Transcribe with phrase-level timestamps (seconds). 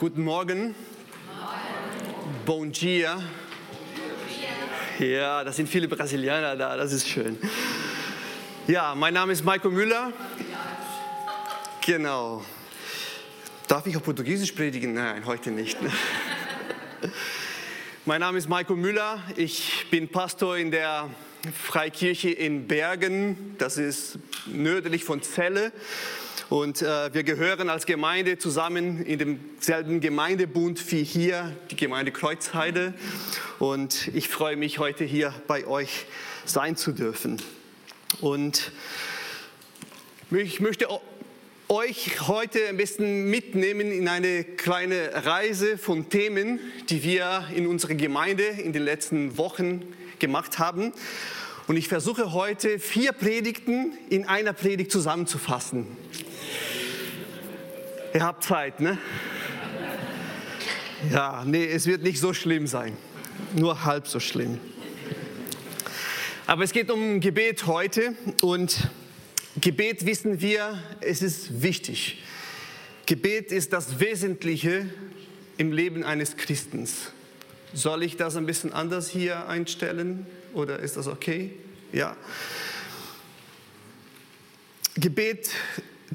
[0.00, 0.74] Guten Morgen.
[2.46, 3.22] Bom dia.
[4.98, 7.36] Ja, das sind viele Brasilianer da, das ist schön.
[8.66, 10.10] Ja, mein Name ist Maiko Müller.
[11.84, 12.42] Genau.
[13.68, 14.94] Darf ich auf Portugiesisch predigen?
[14.94, 15.76] Nein, heute nicht.
[18.06, 19.22] Mein Name ist Maiko Müller.
[19.36, 21.10] Ich bin Pastor in der
[21.52, 23.54] Freikirche in Bergen.
[23.58, 25.72] Das ist nördlich von Celle.
[26.50, 32.92] Und äh, wir gehören als Gemeinde zusammen in demselben Gemeindebund wie hier, die Gemeinde Kreuzheide.
[33.60, 36.06] Und ich freue mich, heute hier bei euch
[36.44, 37.40] sein zu dürfen.
[38.20, 38.72] Und
[40.32, 40.88] ich möchte
[41.68, 46.58] euch heute ein bisschen mitnehmen in eine kleine Reise von Themen,
[46.88, 49.84] die wir in unserer Gemeinde in den letzten Wochen
[50.18, 50.92] gemacht haben.
[51.68, 55.86] Und ich versuche heute vier Predigten in einer Predigt zusammenzufassen.
[58.12, 58.98] Ihr habt Zeit, ne?
[61.12, 62.96] Ja, nee, es wird nicht so schlimm sein.
[63.54, 64.58] Nur halb so schlimm.
[66.48, 68.90] Aber es geht um Gebet heute und
[69.60, 72.20] Gebet wissen wir, es ist wichtig.
[73.06, 74.90] Gebet ist das Wesentliche
[75.56, 77.12] im Leben eines Christens.
[77.72, 81.52] Soll ich das ein bisschen anders hier einstellen oder ist das okay?
[81.92, 82.16] Ja.
[84.96, 85.50] Gebet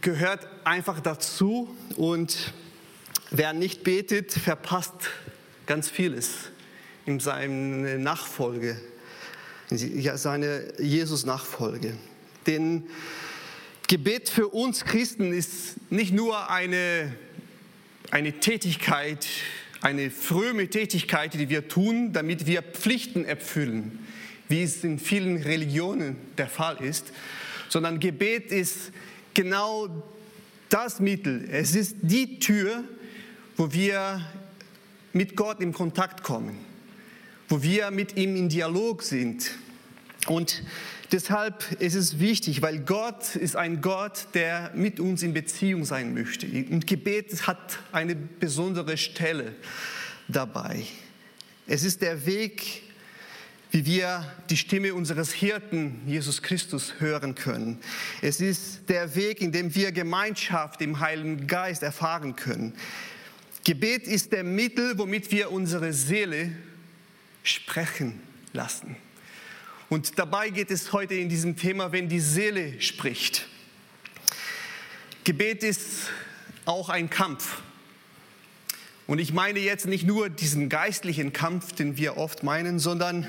[0.01, 2.53] gehört einfach dazu und
[3.31, 5.09] wer nicht betet, verpasst
[5.65, 6.51] ganz vieles
[7.05, 8.79] in seiner Nachfolge,
[9.69, 11.93] in seine Jesus-Nachfolge.
[12.47, 12.83] Denn
[13.87, 17.15] Gebet für uns Christen ist nicht nur eine,
[18.11, 19.27] eine Tätigkeit,
[19.81, 23.99] eine frömme Tätigkeit, die wir tun, damit wir Pflichten erfüllen,
[24.49, 27.11] wie es in vielen Religionen der Fall ist,
[27.69, 28.91] sondern Gebet ist
[29.35, 30.03] genau
[30.69, 31.47] das Mittel.
[31.51, 32.83] Es ist die Tür,
[33.55, 34.25] wo wir
[35.13, 36.57] mit Gott in Kontakt kommen,
[37.47, 39.51] wo wir mit ihm in Dialog sind.
[40.27, 40.63] Und
[41.11, 46.13] deshalb ist es wichtig, weil Gott ist ein Gott, der mit uns in Beziehung sein
[46.13, 46.47] möchte.
[46.47, 49.53] Und Gebet hat eine besondere Stelle
[50.27, 50.85] dabei.
[51.67, 52.83] Es ist der Weg,
[53.75, 57.77] wie wir die Stimme unseres Hirten Jesus Christus hören können.
[58.21, 62.73] Es ist der Weg, in dem wir Gemeinschaft im Heiligen Geist erfahren können.
[63.65, 66.53] Gebet ist der Mittel, womit wir unsere Seele
[67.43, 68.21] sprechen
[68.53, 68.95] lassen.
[69.89, 73.45] Und dabei geht es heute in diesem Thema, wenn die Seele spricht.
[75.25, 76.11] Gebet ist
[76.63, 77.61] auch ein Kampf.
[79.07, 83.27] Und ich meine jetzt nicht nur diesen geistlichen Kampf, den wir oft meinen, sondern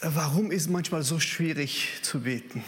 [0.00, 2.64] warum ist manchmal so schwierig zu beten?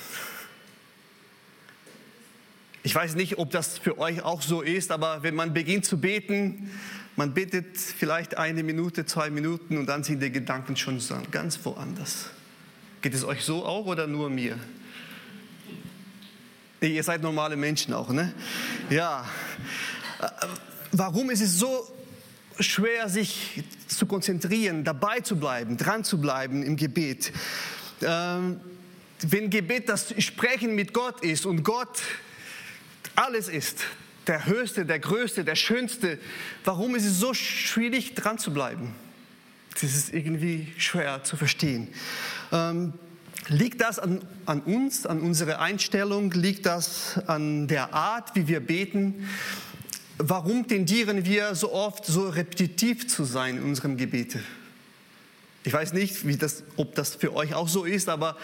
[2.85, 5.99] Ich weiß nicht, ob das für euch auch so ist, aber wenn man beginnt zu
[5.99, 6.71] beten,
[7.17, 11.01] man betet vielleicht eine Minute, zwei Minuten und dann sind die Gedanken schon
[11.33, 12.31] ganz woanders.
[13.03, 14.57] Geht es euch so auch oder nur mir?
[16.81, 18.33] Ihr seid normale Menschen auch, ne?
[18.89, 19.29] Ja.
[20.99, 21.87] Warum ist es so
[22.59, 27.33] schwer, sich zu konzentrieren, dabei zu bleiben, dran zu bleiben im Gebet?
[28.01, 28.61] Ähm,
[29.21, 32.01] wenn Gebet das Sprechen mit Gott ist und Gott
[33.15, 33.81] alles ist,
[34.27, 36.19] der Höchste, der Größte, der Schönste,
[36.65, 38.95] warum ist es so schwierig, dran zu bleiben?
[39.75, 41.89] Das ist irgendwie schwer zu verstehen.
[42.53, 42.95] Ähm,
[43.49, 46.31] liegt das an, an uns, an unserer Einstellung?
[46.31, 49.29] Liegt das an der Art, wie wir beten?
[50.19, 54.41] Warum tendieren wir so oft so repetitiv zu sein in unserem Gebete?
[55.65, 58.37] Ich weiß nicht, das, ob das für euch auch so ist, aber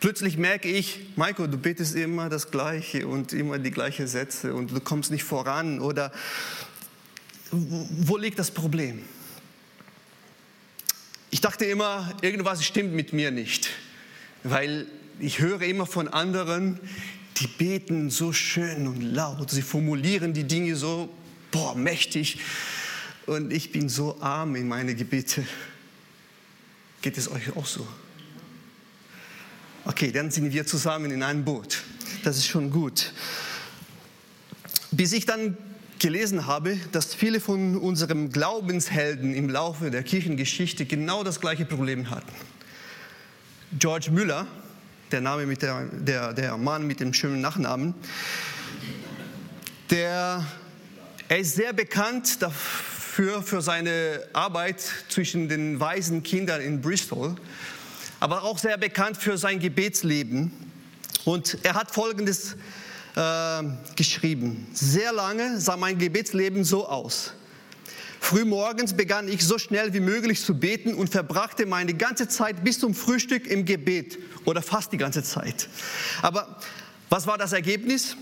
[0.00, 4.70] Plötzlich merke ich, Maiko, du betest immer das Gleiche und immer die gleichen Sätze und
[4.70, 5.78] du kommst nicht voran.
[5.78, 6.10] Oder
[7.50, 9.02] wo liegt das Problem?
[11.30, 13.68] Ich dachte immer, irgendwas stimmt mit mir nicht,
[14.42, 14.86] weil
[15.18, 16.80] ich höre immer von anderen,
[17.38, 21.08] die beten so schön und laut, sie formulieren die Dinge so
[21.50, 22.38] boah, mächtig
[23.26, 25.44] und ich bin so arm in meine Gebete.
[27.02, 27.86] Geht es euch auch so?
[29.84, 31.82] Okay, dann sind wir zusammen in einem Boot.
[32.22, 33.12] Das ist schon gut.
[34.90, 35.56] Bis ich dann
[35.98, 42.10] gelesen habe, dass viele von unseren Glaubenshelden im Laufe der Kirchengeschichte genau das gleiche Problem
[42.10, 42.32] hatten.
[43.78, 44.46] George Müller,
[45.12, 47.94] der, Name mit der, der, der Mann mit dem schönen Nachnamen,
[49.90, 50.44] der,
[51.28, 57.36] er ist sehr bekannt dafür, für seine Arbeit zwischen den weisen Kindern in Bristol
[58.20, 60.52] aber auch sehr bekannt für sein Gebetsleben.
[61.24, 62.56] Und er hat Folgendes
[63.16, 63.62] äh,
[63.96, 64.68] geschrieben.
[64.72, 67.32] Sehr lange sah mein Gebetsleben so aus.
[68.20, 72.78] Frühmorgens begann ich so schnell wie möglich zu beten und verbrachte meine ganze Zeit bis
[72.78, 75.68] zum Frühstück im Gebet oder fast die ganze Zeit.
[76.22, 76.60] Aber
[77.08, 78.16] was war das Ergebnis?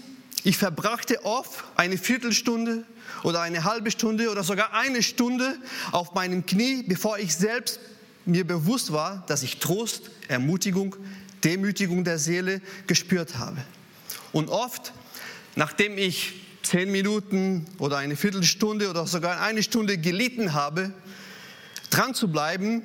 [0.45, 2.85] Ich verbrachte oft eine Viertelstunde
[3.25, 5.59] oder eine halbe Stunde oder sogar eine Stunde
[5.93, 7.81] auf meinem Knie, bevor ich selbst
[8.25, 10.97] mir bewusst war, dass ich Trost, Ermutigung,
[11.45, 13.59] Demütigung der Seele gespürt habe.
[14.33, 14.93] Und oft,
[15.57, 20.93] nachdem ich zehn Minuten oder eine Viertelstunde oder sogar eine Stunde gelitten habe,
[21.91, 22.83] dran zu bleiben,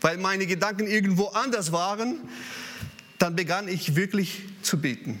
[0.00, 2.20] weil meine Gedanken irgendwo anders waren,
[3.18, 5.20] dann begann ich wirklich zu beten.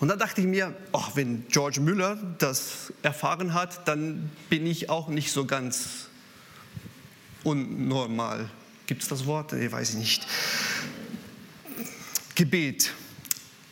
[0.00, 4.90] Und dann dachte ich mir, oh, wenn George Müller das erfahren hat, dann bin ich
[4.90, 6.06] auch nicht so ganz
[7.42, 8.48] unnormal.
[8.86, 9.52] Gibt es das Wort?
[9.54, 10.26] Ich weiß nicht.
[12.36, 12.92] Gebet.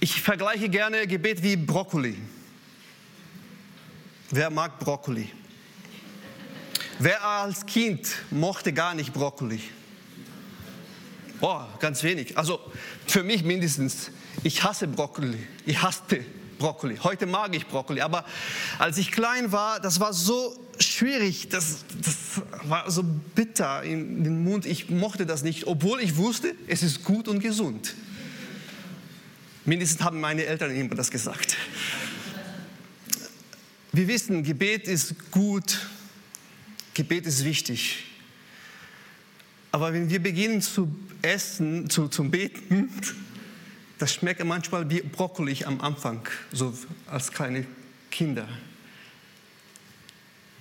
[0.00, 2.16] Ich vergleiche gerne Gebet wie Brokkoli.
[4.30, 5.30] Wer mag Brokkoli?
[6.98, 9.60] Wer als Kind mochte gar nicht Brokkoli?
[11.40, 12.36] Oh, ganz wenig.
[12.36, 12.58] Also
[13.06, 14.10] für mich mindestens.
[14.42, 15.46] Ich hasse Brokkoli.
[15.64, 16.24] Ich hasste
[16.58, 16.96] Brokkoli.
[17.02, 18.00] Heute mag ich Brokkoli.
[18.00, 18.24] Aber
[18.78, 21.48] als ich klein war, das war so schwierig.
[21.50, 24.66] Das, das war so bitter in den Mund.
[24.66, 27.94] Ich mochte das nicht, obwohl ich wusste, es ist gut und gesund.
[29.64, 31.56] Mindestens haben meine Eltern immer das gesagt.
[33.96, 35.86] Wir wissen, Gebet ist gut,
[36.92, 38.04] Gebet ist wichtig.
[39.72, 42.90] Aber wenn wir beginnen zu essen, zu, zu beten,
[43.98, 46.76] das schmeckt manchmal wie Brokkoli am Anfang, so
[47.06, 47.66] als kleine
[48.10, 48.46] Kinder.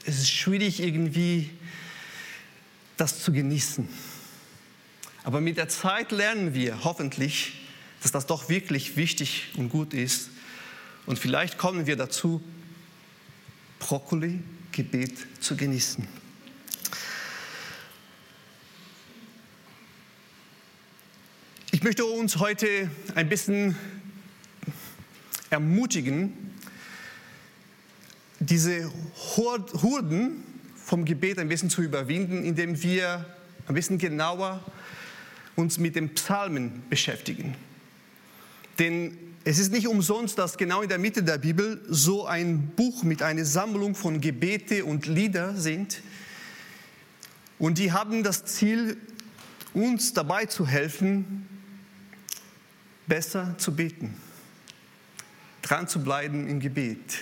[0.06, 1.50] Es ist schwierig irgendwie,
[2.96, 3.86] das zu genießen.
[5.26, 7.52] Aber mit der Zeit lernen wir hoffentlich,
[8.02, 10.30] dass das doch wirklich wichtig und gut ist.
[11.06, 12.42] Und vielleicht kommen wir dazu,
[13.80, 14.39] Brokkoli,
[14.72, 16.07] Gebet zu genießen.
[21.72, 23.75] Ich möchte uns heute ein bisschen
[25.50, 26.33] ermutigen,
[28.39, 28.92] diese
[29.36, 30.44] Hürden
[30.75, 33.25] vom Gebet ein bisschen zu überwinden, indem wir
[33.68, 34.63] ein bisschen genauer
[35.56, 37.56] uns mit den Psalmen beschäftigen.
[38.80, 39.18] Denn
[39.48, 43.22] es ist nicht umsonst, dass genau in der Mitte der Bibel so ein Buch mit
[43.22, 46.02] einer Sammlung von Gebete und Lieder sind.
[47.60, 48.98] Und die haben das Ziel,
[49.76, 51.48] uns dabei zu helfen,
[53.06, 54.16] besser zu beten,
[55.62, 57.20] dran zu bleiben im Gebet,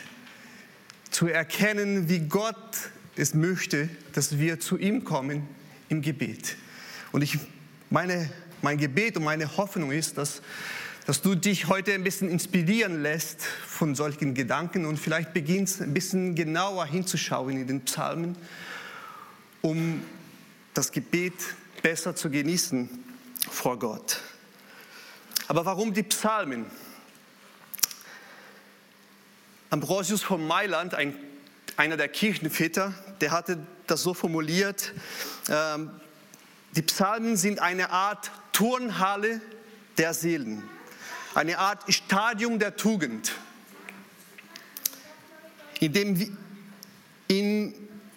[1.12, 5.46] zu erkennen, wie Gott es möchte, dass wir zu ihm kommen
[5.90, 6.56] im Gebet.
[7.12, 7.38] Und ich
[7.90, 8.30] meine,
[8.62, 10.42] mein Gebet und meine Hoffnung ist, dass
[11.06, 15.94] dass du dich heute ein bisschen inspirieren lässt von solchen Gedanken und vielleicht beginnst ein
[15.94, 18.38] bisschen genauer hinzuschauen in den Psalmen,
[19.62, 20.02] um
[20.74, 21.34] das Gebet
[21.82, 22.90] besser zu genießen
[23.50, 24.22] vor Gott.
[25.48, 26.66] Aber warum die Psalmen?
[29.70, 31.16] Ambrosius von Mailand, ein,
[31.76, 34.94] einer der Kirchenväter, der hatte das so formuliert,
[35.50, 35.80] äh,
[36.76, 39.42] die Psalmen sind eine Art Turnhalle
[39.98, 40.64] der Seelen
[41.36, 43.34] eine Art Stadium der Tugend,
[45.80, 46.38] in dem
[47.28, 47.74] in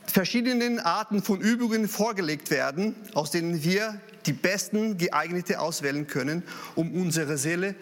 [0.06, 6.42] verschiedenen Arten von Übungen vorgelegt werden, aus denen wir die besten geeignete auswählen können,
[6.74, 7.74] um unsere Seele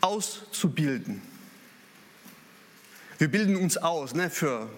[0.00, 1.22] auszubilden.
[3.18, 4.68] Wir bilden uns aus ne, für,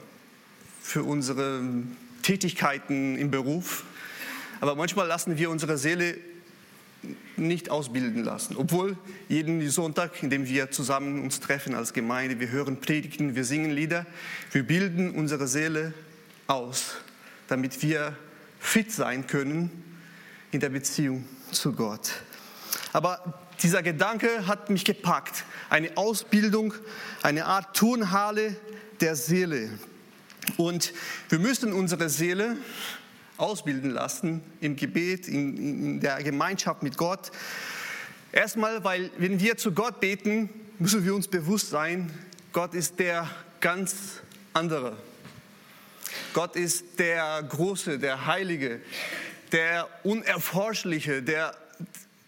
[0.82, 1.62] für unsere
[2.22, 3.84] Tätigkeiten im Beruf,
[4.60, 6.18] aber manchmal lassen wir unsere Seele
[7.36, 8.56] nicht ausbilden lassen.
[8.56, 8.96] Obwohl
[9.28, 13.70] jeden Sonntag, in dem wir zusammen uns treffen als Gemeinde, wir hören Predigten, wir singen
[13.70, 14.06] Lieder,
[14.52, 15.92] wir bilden unsere Seele
[16.46, 16.96] aus,
[17.48, 18.16] damit wir
[18.58, 19.70] fit sein können
[20.50, 22.12] in der Beziehung zu Gott.
[22.92, 25.44] Aber dieser Gedanke hat mich gepackt.
[25.70, 26.74] Eine Ausbildung,
[27.22, 28.56] eine Art Turnhalle
[29.00, 29.70] der Seele.
[30.56, 30.92] Und
[31.28, 32.56] wir müssen unsere Seele
[33.36, 37.30] ausbilden lassen im Gebet, in, in der Gemeinschaft mit Gott.
[38.32, 42.10] Erstmal, weil wenn wir zu Gott beten, müssen wir uns bewusst sein,
[42.52, 43.28] Gott ist der
[43.60, 44.20] ganz
[44.52, 44.96] andere.
[46.32, 48.80] Gott ist der Große, der Heilige,
[49.52, 51.56] der Unerforschliche, der,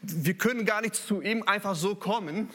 [0.03, 2.49] wir können gar nicht zu ihm einfach so kommen.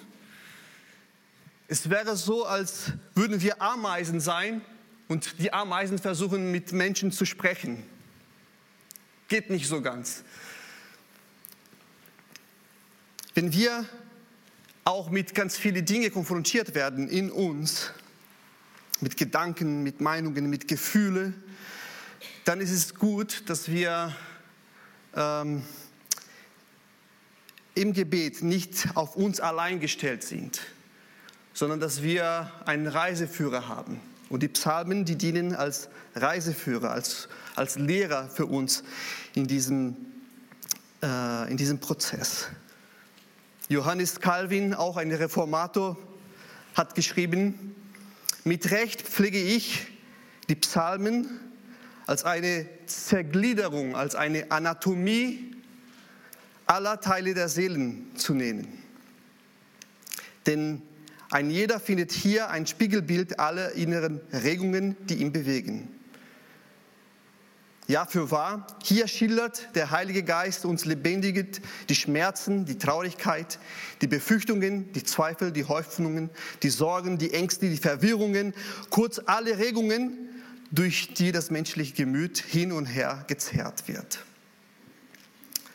[1.68, 4.62] Es wäre so, als würden wir Ameisen sein
[5.08, 7.84] und die Ameisen versuchen mit Menschen zu sprechen.
[9.28, 10.24] Geht nicht so ganz.
[13.34, 13.86] Wenn wir
[14.84, 17.92] auch mit ganz vielen Dingen konfrontiert werden in uns,
[19.00, 21.42] mit Gedanken, mit Meinungen, mit Gefühlen,
[22.46, 24.16] dann ist es gut, dass wir
[25.16, 25.64] ähm,
[27.76, 30.62] im Gebet nicht auf uns allein gestellt sind,
[31.54, 34.00] sondern dass wir einen Reiseführer haben.
[34.34, 38.84] Und die Psalmen, die dienen als Reiseführer, als, als Lehrer für uns
[39.36, 39.96] in diesem,
[41.04, 42.48] äh, in diesem Prozess.
[43.70, 46.00] Johannes Calvin, auch ein Reformator,
[46.74, 47.76] hat geschrieben,
[48.44, 49.86] mit Recht pflege ich
[50.50, 51.40] die Psalmen
[52.08, 55.56] als eine Zergliederung, als eine Anatomie
[56.66, 58.68] aller Teile der Seelen zu nennen.
[60.48, 60.82] Denn
[61.34, 65.90] ein jeder findet hier ein Spiegelbild aller inneren Regungen, die ihn bewegen.
[67.88, 71.60] Ja, für wahr, hier schildert der Heilige Geist uns lebendig
[71.90, 73.58] die Schmerzen, die Traurigkeit,
[74.02, 76.30] die Befürchtungen, die Zweifel, die Hoffnungen,
[76.62, 78.54] die Sorgen, die Ängste, die Verwirrungen,
[78.92, 80.30] kurz alle Regungen,
[80.72, 84.24] durch die das menschliche Gemüt hin und her gezerrt wird.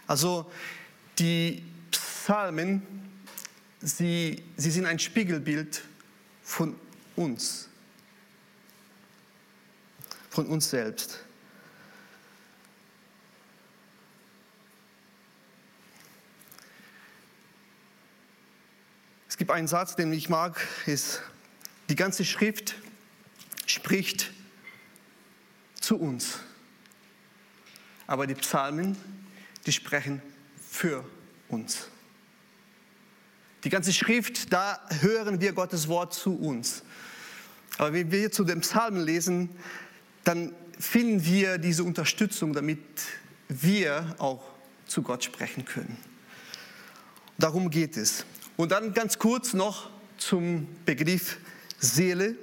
[0.07, 0.51] Also
[1.19, 2.83] die Psalmen,
[3.81, 5.83] sie, sie sind ein Spiegelbild
[6.43, 6.79] von
[7.17, 7.69] uns,
[10.31, 11.21] von uns selbst.
[19.29, 21.23] Es gibt einen Satz, den ich mag, ist,
[21.89, 22.75] die ganze Schrift
[23.67, 24.33] spricht
[25.81, 26.41] zu uns.
[28.07, 28.97] Aber die Psalmen,
[29.65, 30.23] die sprechen
[30.61, 31.05] für
[31.49, 31.89] uns.
[33.65, 36.83] Die ganze Schrift, da hören wir Gottes Wort zu uns.
[37.77, 39.51] Aber wenn wir zu den Psalmen lesen,
[40.25, 42.79] dann finden wir diese Unterstützung, damit
[43.49, 44.45] wir auch
[44.87, 45.97] zu Gott sprechen können.
[47.39, 48.25] Darum geht es.
[48.57, 51.39] Und dann ganz kurz noch zum Begriff
[51.79, 52.37] Seele.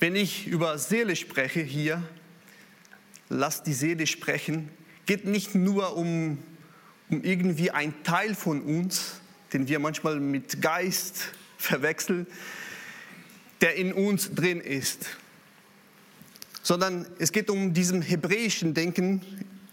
[0.00, 2.02] Wenn ich über Seele spreche hier,
[3.28, 4.70] lass die Seele sprechen,
[5.06, 6.38] geht nicht nur um, um
[7.08, 9.20] irgendwie ein Teil von uns,
[9.52, 12.26] den wir manchmal mit Geist verwechseln,
[13.60, 15.06] der in uns drin ist,
[16.62, 19.22] sondern es geht um diesen hebräischen Denken,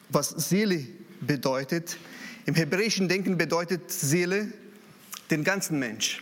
[0.10, 0.86] was Seele
[1.22, 1.98] bedeutet.
[2.46, 4.52] Im hebräischen Denken bedeutet Seele
[5.30, 6.22] den ganzen Mensch.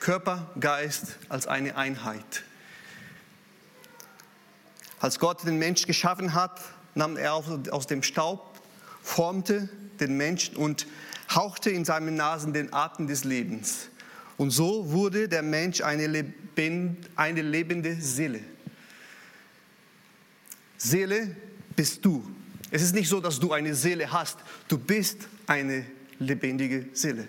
[0.00, 2.42] Körper, Geist als eine Einheit.
[4.98, 6.60] Als Gott den Mensch geschaffen hat,
[6.94, 8.51] nahm er aus dem Staub,
[9.02, 9.68] formte
[10.00, 10.86] den Menschen und
[11.30, 13.88] hauchte in seinen Nasen den Atem des Lebens.
[14.36, 18.40] Und so wurde der Mensch eine, lebend, eine lebende Seele.
[20.76, 21.36] Seele
[21.76, 22.28] bist du.
[22.70, 24.38] Es ist nicht so, dass du eine Seele hast.
[24.68, 25.84] Du bist eine
[26.18, 27.28] lebendige Seele.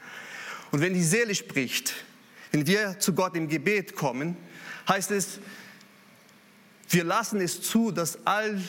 [0.70, 1.94] Und wenn die Seele spricht,
[2.52, 4.36] wenn wir zu Gott im Gebet kommen,
[4.88, 5.40] heißt es,
[6.88, 8.62] wir lassen es zu, dass all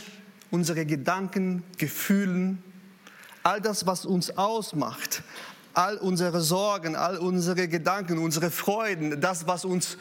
[0.51, 2.63] unsere Gedanken, Gefühlen,
[3.43, 5.23] all das, was uns ausmacht,
[5.73, 9.97] all unsere Sorgen, all unsere Gedanken, unsere Freuden, das, was uns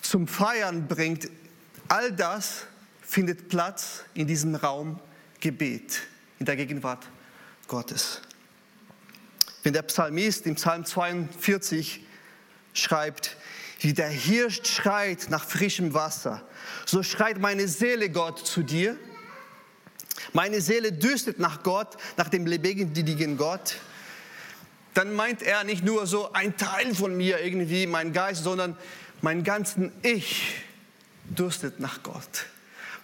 [0.00, 1.28] zum Feiern bringt,
[1.88, 2.66] all das
[3.02, 5.00] findet Platz in diesem Raum
[5.40, 6.00] Gebet,
[6.38, 7.06] in der Gegenwart
[7.66, 8.20] Gottes.
[9.62, 12.04] Wenn der Psalmist im Psalm 42
[12.72, 13.36] schreibt,
[13.80, 16.42] wie der Hirsch schreit nach frischem Wasser,
[16.86, 18.96] so schreit meine Seele Gott zu dir
[20.32, 23.76] meine Seele dürstet nach Gott, nach dem lebendigen Gott,
[24.94, 28.76] dann meint er nicht nur so ein Teil von mir irgendwie, mein Geist, sondern
[29.22, 30.54] mein ganzen Ich
[31.24, 32.46] dürstet nach Gott.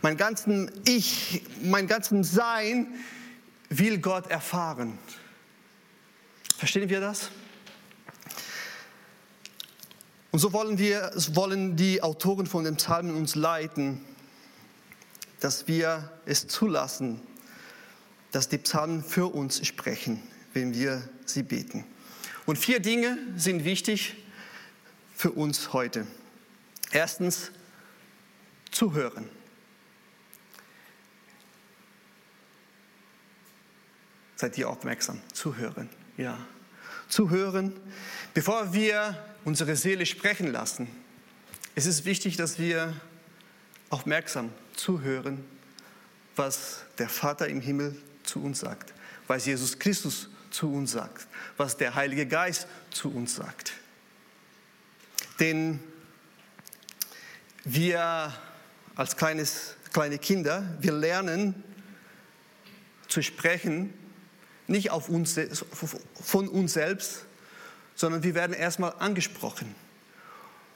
[0.03, 2.89] Mein ganzen Ich, mein ganzen Sein
[3.69, 4.99] will Gott erfahren.
[6.59, 7.31] Verstehen wir das?
[10.31, 14.01] Und so wollen wir, wollen die Autoren von den Psalmen uns leiten
[15.45, 17.21] dass wir es zulassen,
[18.33, 20.23] dass die Psalmen für uns sprechen,
[20.55, 21.85] wenn wir sie beten.
[22.47, 24.17] Und vier Dinge sind wichtig
[25.15, 26.07] für uns heute.
[26.93, 27.51] Erstens,
[28.71, 29.29] zuhören.
[34.37, 35.21] Seid ihr aufmerksam?
[35.35, 36.39] Zuhören, ja.
[37.11, 37.79] Zuhören,
[38.33, 40.89] bevor wir unsere Seele sprechen lassen.
[41.75, 42.95] Es ist wichtig, dass wir
[43.95, 45.45] aufmerksam zuhören,
[46.35, 48.93] was der Vater im Himmel zu uns sagt,
[49.29, 53.73] was Jesus Christus zu uns sagt, was der Heilige Geist zu uns sagt.
[55.39, 55.79] Denn
[57.63, 58.35] wir
[58.97, 61.63] als kleines, kleine Kinder, wir lernen
[63.07, 63.95] zu sprechen,
[64.67, 65.39] nicht auf uns,
[66.21, 67.27] von uns selbst,
[67.95, 69.73] sondern wir werden erstmal angesprochen.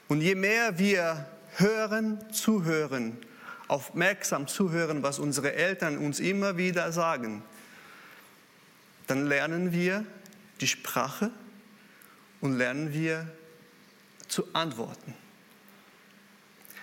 [0.06, 3.18] Und je mehr wir hören, zuhören,
[3.66, 7.42] aufmerksam zuhören, was unsere Eltern uns immer wieder sagen,
[9.06, 10.04] dann lernen wir
[10.60, 11.30] die Sprache
[12.40, 13.26] und lernen wir
[14.28, 15.14] zu antworten.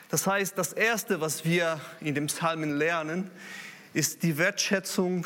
[0.10, 3.30] Das heißt, das Erste, was wir in dem Psalmen lernen,
[3.94, 5.26] ist die Wertschätzung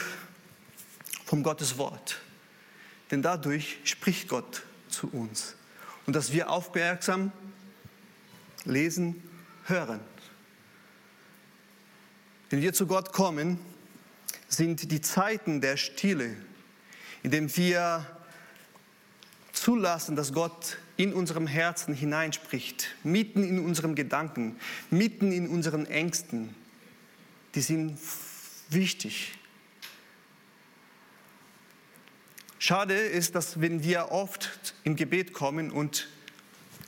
[1.26, 2.20] vom Gottes Wort.
[3.12, 5.56] Denn dadurch spricht Gott zu uns.
[6.06, 7.32] Und dass wir aufmerksam
[8.66, 9.29] lesen,
[9.70, 10.00] hören.
[12.50, 13.60] Wenn wir zu Gott kommen,
[14.48, 16.36] sind die Zeiten der Stille,
[17.22, 18.06] in denen wir
[19.54, 24.58] zulassen, dass Gott in unserem Herzen hineinspricht, mitten in unseren Gedanken,
[24.90, 26.56] mitten in unseren Ängsten,
[27.56, 28.00] die sind
[28.70, 29.38] wichtig.
[32.58, 36.08] Schade ist, dass wenn wir oft im Gebet kommen und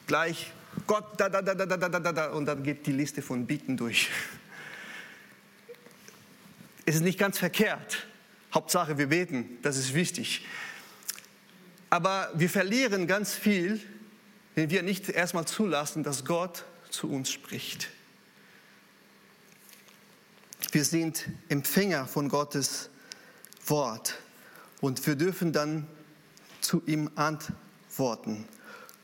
[0.07, 0.51] gleich
[0.87, 3.77] Gott, da, da, da, da, da, da, da, und dann geht die Liste von Bieten
[3.77, 4.09] durch.
[6.85, 8.07] Es ist nicht ganz verkehrt.
[8.53, 10.45] Hauptsache, wir beten, das ist wichtig.
[11.89, 13.79] Aber wir verlieren ganz viel,
[14.55, 17.89] wenn wir nicht erstmal zulassen, dass Gott zu uns spricht.
[20.71, 22.89] Wir sind Empfänger von Gottes
[23.65, 24.17] Wort
[24.79, 25.87] und wir dürfen dann
[26.61, 28.47] zu ihm antworten.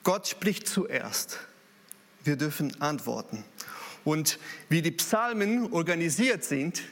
[0.03, 1.39] Gott spricht zuerst.
[2.27, 3.45] Wir dürfen antworten.
[4.03, 6.83] Und wie die Psalmen organisiert sind,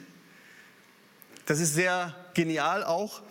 [1.44, 3.22] das ist sehr genial auch.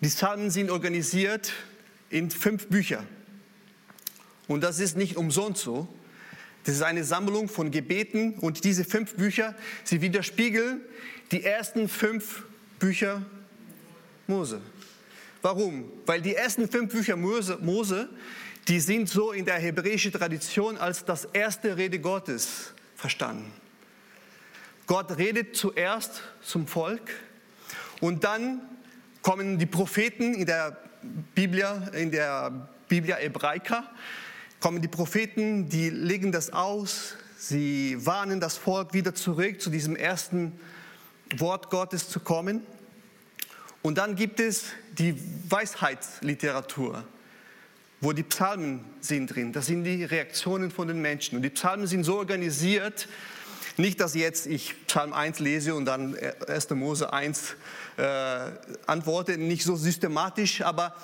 [0.00, 1.52] Die Psalmen sind organisiert
[2.08, 3.04] in fünf Bücher.
[4.46, 5.88] Und das ist nicht umsonst so.
[6.62, 10.82] Das ist eine Sammlung von Gebeten und diese fünf Bücher, sie widerspiegeln
[11.32, 12.44] die ersten fünf
[12.78, 13.22] Bücher
[14.28, 14.60] Mose.
[15.42, 15.90] Warum?
[16.06, 18.08] Weil die ersten fünf Bücher Mose, Mose,
[18.68, 23.50] die sind so in der hebräischen Tradition als das erste Rede Gottes verstanden.
[24.86, 27.10] Gott redet zuerst zum Volk
[28.00, 28.60] und dann
[29.22, 30.76] kommen die Propheten in der
[31.34, 33.84] Biblia, in der Biblia Hebraica,
[34.60, 39.96] kommen die Propheten, die legen das aus, sie warnen das Volk wieder zurück zu diesem
[39.96, 40.58] ersten
[41.36, 42.66] Wort Gottes zu kommen.
[43.82, 45.14] Und dann gibt es die
[45.48, 47.04] Weisheitsliteratur,
[48.00, 49.52] wo die Psalmen sind drin.
[49.52, 51.36] Das sind die Reaktionen von den Menschen.
[51.36, 53.08] Und die Psalmen sind so organisiert,
[53.76, 56.16] nicht, dass jetzt ich Psalm 1 lese und dann
[56.48, 56.70] 1.
[56.70, 57.54] Mose 1
[57.96, 58.02] äh,
[58.86, 60.96] antworte, nicht so systematisch, aber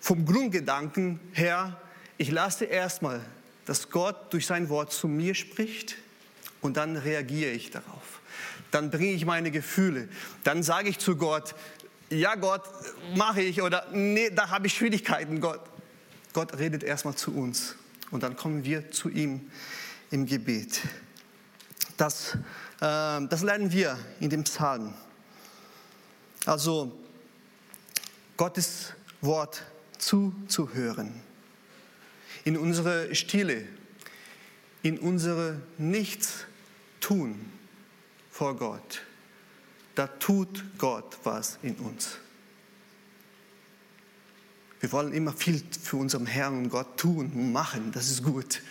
[0.00, 1.80] vom Grundgedanken her,
[2.18, 3.20] ich lasse erstmal,
[3.64, 5.96] dass Gott durch sein Wort zu mir spricht
[6.62, 8.20] und dann reagiere ich darauf.
[8.72, 10.08] Dann bringe ich meine Gefühle.
[10.42, 11.54] Dann sage ich zu Gott,
[12.10, 12.62] ja Gott,
[13.14, 15.40] mache ich oder nee, da habe ich Schwierigkeiten.
[15.40, 15.60] Gott,
[16.36, 17.76] Gott redet erstmal zu uns
[18.10, 19.50] und dann kommen wir zu ihm
[20.10, 20.82] im Gebet.
[21.96, 24.92] Das, äh, das lernen wir in dem Psalm.
[26.44, 26.92] Also
[28.36, 29.62] Gottes Wort
[29.96, 31.22] zuzuhören,
[32.44, 33.66] in unsere Stille,
[34.82, 37.50] in unsere Nichtstun
[38.30, 39.00] vor Gott
[39.96, 42.18] da tut Gott was in uns.
[44.80, 48.62] Wir wollen immer viel für unseren Herrn und Gott tun und machen, das ist gut.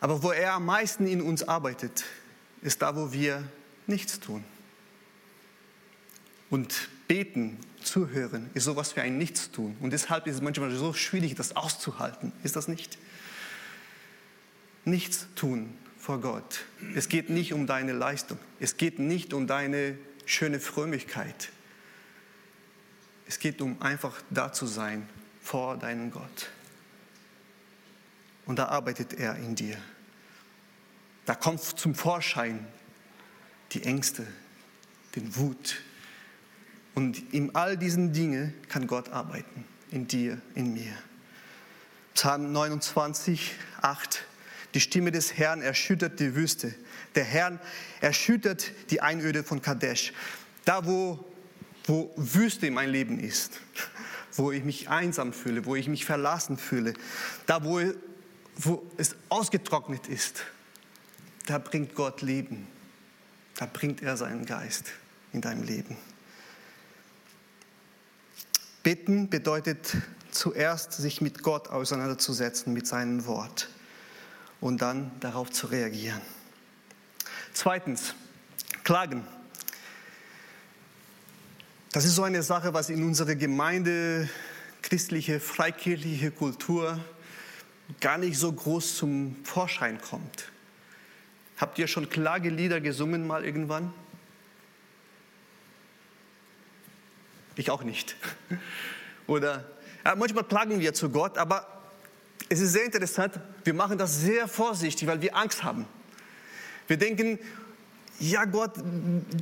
[0.00, 2.04] Aber wo er am meisten in uns arbeitet,
[2.62, 3.42] ist da, wo wir
[3.86, 4.44] nichts tun.
[6.48, 9.76] Und beten, zuhören, ist sowas wie ein Nichtstun.
[9.80, 12.32] Und deshalb ist es manchmal so schwierig, das auszuhalten.
[12.42, 12.98] Ist das nicht?
[14.84, 16.64] Nichts tun vor Gott.
[16.94, 18.38] Es geht nicht um deine Leistung.
[18.60, 21.50] Es geht nicht um deine schöne Frömmigkeit.
[23.28, 25.08] Es geht um einfach da zu sein
[25.42, 26.50] vor deinem Gott.
[28.46, 29.76] Und da arbeitet er in dir.
[31.24, 32.64] Da kommt zum Vorschein
[33.72, 34.26] die Ängste,
[35.16, 35.82] den Wut.
[36.94, 39.64] Und in all diesen Dingen kann Gott arbeiten.
[39.90, 40.96] In dir, in mir.
[42.14, 44.24] Psalm 29, 8.
[44.74, 46.74] Die Stimme des Herrn erschüttert die Wüste.
[47.14, 47.58] Der Herr
[48.00, 50.12] erschüttert die Einöde von Kadesh.
[50.64, 51.24] Da, wo,
[51.86, 53.60] wo Wüste in mein Leben ist,
[54.32, 56.94] wo ich mich einsam fühle, wo ich mich verlassen fühle,
[57.46, 57.80] da, wo,
[58.56, 60.42] wo es ausgetrocknet ist,
[61.46, 62.66] da bringt Gott Leben.
[63.56, 64.92] Da bringt er seinen Geist
[65.32, 65.96] in dein Leben.
[68.82, 69.96] Bitten bedeutet
[70.30, 73.68] zuerst, sich mit Gott auseinanderzusetzen, mit seinem Wort
[74.60, 76.20] und dann darauf zu reagieren.
[77.52, 78.14] Zweitens,
[78.84, 79.26] Klagen.
[81.96, 84.28] Das ist so eine Sache, was in unserer Gemeinde,
[84.82, 87.00] christliche, freikirchliche Kultur
[88.02, 90.52] gar nicht so groß zum Vorschein kommt.
[91.56, 93.94] Habt ihr schon Klagelieder gesungen mal irgendwann?
[97.54, 98.14] Ich auch nicht.
[99.26, 99.64] Oder
[100.04, 101.82] ja, manchmal klagen wir zu Gott, aber
[102.50, 105.86] es ist sehr interessant, wir machen das sehr vorsichtig, weil wir Angst haben.
[106.88, 107.38] Wir denken,
[108.18, 108.72] ja Gott,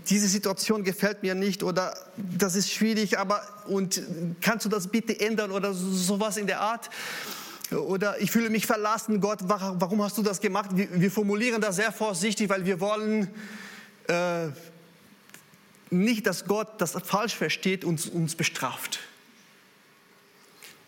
[0.09, 4.03] diese Situation gefällt mir nicht oder das ist schwierig, aber und
[4.41, 6.91] kannst du das bitte ändern oder sowas in der Art?
[7.71, 10.71] Oder ich fühle mich verlassen, Gott, warum hast du das gemacht?
[10.73, 13.29] Wir, formulieren das sehr vorsichtig, weil wir wollen
[14.07, 14.49] äh,
[15.91, 19.01] nicht, dass Gott das falsch versteht und uns bestraft.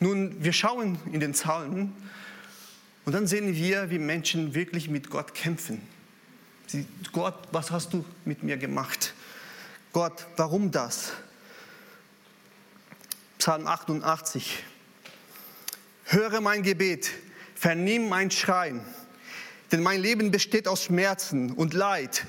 [0.00, 1.94] Nun, wir schauen in den Psalmen
[3.06, 5.80] und dann sehen wir, wie Menschen wirklich mit Gott kämpfen.
[6.66, 9.14] Sie, Gott, was hast du mit mir gemacht?
[9.92, 11.12] Gott, warum das?
[13.38, 14.64] Psalm 88.
[16.04, 17.10] Höre mein Gebet,
[17.54, 18.80] vernimm mein Schreien,
[19.70, 22.24] denn mein Leben besteht aus Schmerzen und Leid.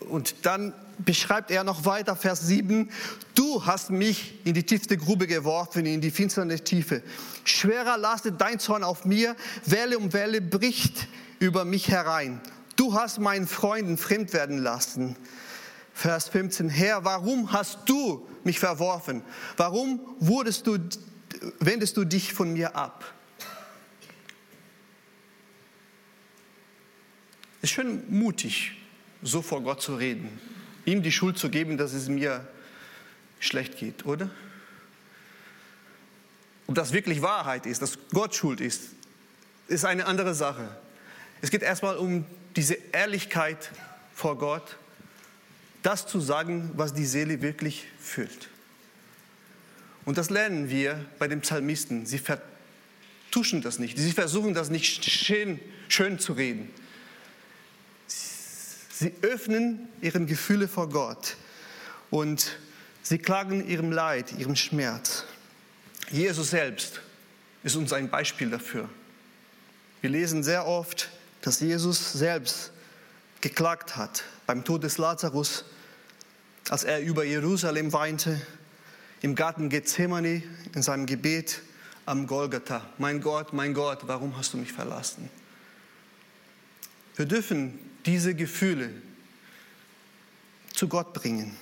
[0.00, 2.90] Und dann beschreibt er noch weiter, Vers 7,
[3.34, 7.02] du hast mich in die tiefste Grube geworfen, in die finstere Tiefe.
[7.44, 12.40] Schwerer lastet dein Zorn auf mir, Welle um Welle bricht über mich herein.
[12.80, 15.14] Du hast meinen Freunden fremd werden lassen.
[15.92, 19.20] Vers 15, Herr, warum hast du mich verworfen?
[19.58, 20.78] Warum wurdest du,
[21.58, 23.12] wendest du dich von mir ab?
[27.58, 28.72] Es ist schön mutig,
[29.22, 30.40] so vor Gott zu reden
[30.86, 32.48] ihm die Schuld zu geben, dass es mir
[33.40, 34.30] schlecht geht, oder?
[36.66, 38.94] Ob das wirklich Wahrheit ist, dass Gott schuld ist,
[39.68, 40.74] ist eine andere Sache.
[41.42, 42.24] Es geht erstmal um
[42.56, 43.70] diese Ehrlichkeit
[44.14, 44.76] vor Gott,
[45.82, 48.48] das zu sagen, was die Seele wirklich fühlt.
[50.04, 52.06] Und das lernen wir bei den Psalmisten.
[52.06, 53.98] Sie vertuschen das nicht.
[53.98, 56.70] Sie versuchen das nicht schön, schön zu reden.
[58.06, 61.36] Sie öffnen ihre Gefühle vor Gott
[62.10, 62.58] und
[63.02, 65.24] sie klagen ihrem Leid, ihrem Schmerz.
[66.10, 67.00] Jesus selbst
[67.62, 68.88] ist uns ein Beispiel dafür.
[70.00, 71.08] Wir lesen sehr oft,
[71.42, 72.72] dass Jesus selbst
[73.40, 75.64] geklagt hat beim Tod des Lazarus,
[76.68, 78.40] als er über Jerusalem weinte,
[79.22, 80.42] im Garten Gethsemane,
[80.74, 81.62] in seinem Gebet
[82.06, 82.86] am Golgatha.
[82.98, 85.30] Mein Gott, mein Gott, warum hast du mich verlassen?
[87.16, 88.90] Wir dürfen diese Gefühle
[90.72, 91.56] zu Gott bringen.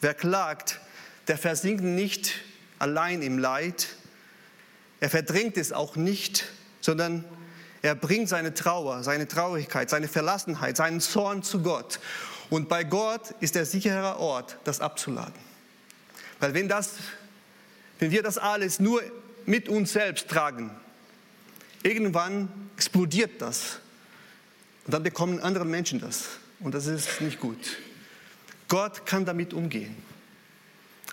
[0.00, 0.80] Wer klagt,
[1.28, 2.34] der versinkt nicht
[2.78, 3.88] allein im Leid,
[5.00, 6.46] er verdrängt es auch nicht,
[6.80, 7.24] sondern
[7.86, 12.00] er bringt seine Trauer, seine Traurigkeit, seine Verlassenheit, seinen Zorn zu Gott.
[12.50, 15.34] Und bei Gott ist der sichere Ort, das abzuladen.
[16.40, 16.94] Weil wenn, das,
[18.00, 19.02] wenn wir das alles nur
[19.46, 20.72] mit uns selbst tragen,
[21.84, 23.78] irgendwann explodiert das
[24.84, 26.24] und dann bekommen andere Menschen das.
[26.58, 27.78] Und das ist nicht gut.
[28.66, 29.94] Gott kann damit umgehen.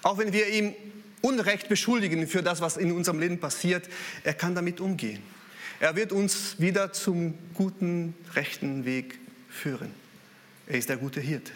[0.01, 0.73] Auch wenn wir ihm
[1.21, 3.87] Unrecht beschuldigen für das, was in unserem Leben passiert,
[4.23, 5.21] er kann damit umgehen.
[5.83, 9.19] Er wird uns wieder zum guten, rechten Weg
[9.49, 9.93] führen.
[10.65, 11.51] Er ist der gute Hirte.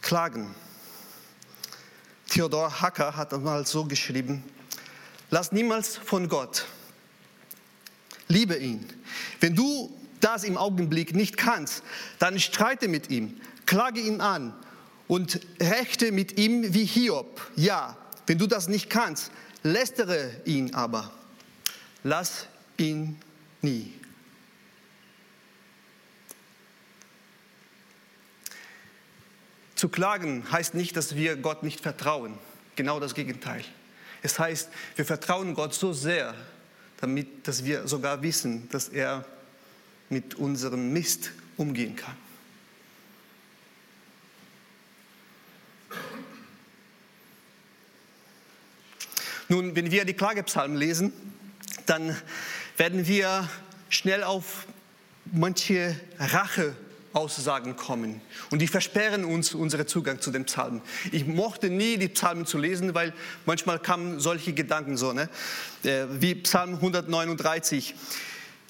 [0.00, 0.54] Klagen.
[2.28, 4.44] Theodor Hacker hat einmal so geschrieben,
[5.30, 6.66] Lass niemals von Gott.
[8.28, 8.88] Liebe ihn.
[9.40, 11.82] Wenn du das im Augenblick nicht kannst,
[12.20, 14.54] dann streite mit ihm, klage ihn an
[15.08, 17.50] und rechte mit ihm wie Hiob.
[17.56, 19.30] Ja, wenn du das nicht kannst,
[19.62, 21.12] lästere ihn aber.
[22.04, 23.18] Lass ihn
[23.60, 23.94] nie.
[29.74, 32.38] Zu klagen heißt nicht, dass wir Gott nicht vertrauen.
[32.76, 33.64] Genau das Gegenteil.
[34.22, 36.34] Es heißt, wir vertrauen Gott so sehr,
[37.00, 39.24] damit, dass wir sogar wissen, dass er
[40.08, 42.16] mit unserem Mist umgehen kann.
[49.48, 51.12] Nun, wenn wir die Klagepsalmen lesen,
[51.86, 52.16] dann
[52.76, 53.48] werden wir
[53.88, 54.66] schnell auf
[55.32, 56.74] manche Rache
[57.12, 58.20] Aussagen kommen.
[58.50, 60.80] Und die versperren uns unseren Zugang zu den Psalmen.
[61.10, 63.12] Ich mochte nie, die Psalmen zu lesen, weil
[63.44, 65.28] manchmal kamen solche Gedanken so, ne?
[65.84, 67.94] Äh, wie Psalm 139.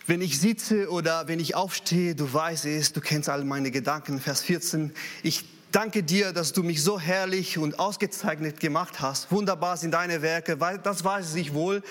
[0.09, 4.21] Wenn ich sitze oder wenn ich aufstehe, du weißt es, du kennst all meine Gedanken.
[4.21, 4.93] Vers 14.
[5.23, 9.33] Ich danke dir, dass du mich so herrlich und ausgezeichnet gemacht hast.
[9.33, 11.77] Wunderbar sind deine Werke, das weiß ich wohl.
[11.77, 11.85] Und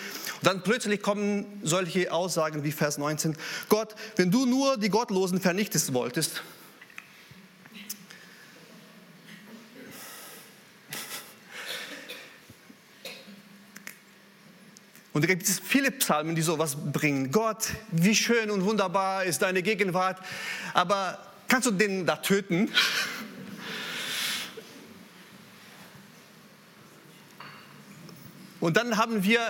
[0.43, 3.35] dann plötzlich kommen solche Aussagen wie Vers 19.
[3.67, 6.43] Gott, wenn du nur die Gottlosen vernichtest wolltest,
[15.13, 17.33] Und da gibt es viele Psalmen, die sowas bringen.
[17.33, 20.17] Gott, wie schön und wunderbar ist deine Gegenwart,
[20.73, 22.71] aber kannst du den da töten?
[28.61, 29.41] Und dann haben wir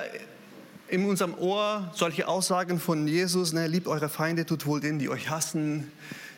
[0.88, 5.10] in unserem Ohr solche Aussagen von Jesus, ne, liebt eure Feinde, tut wohl denen, die
[5.10, 5.92] euch hassen.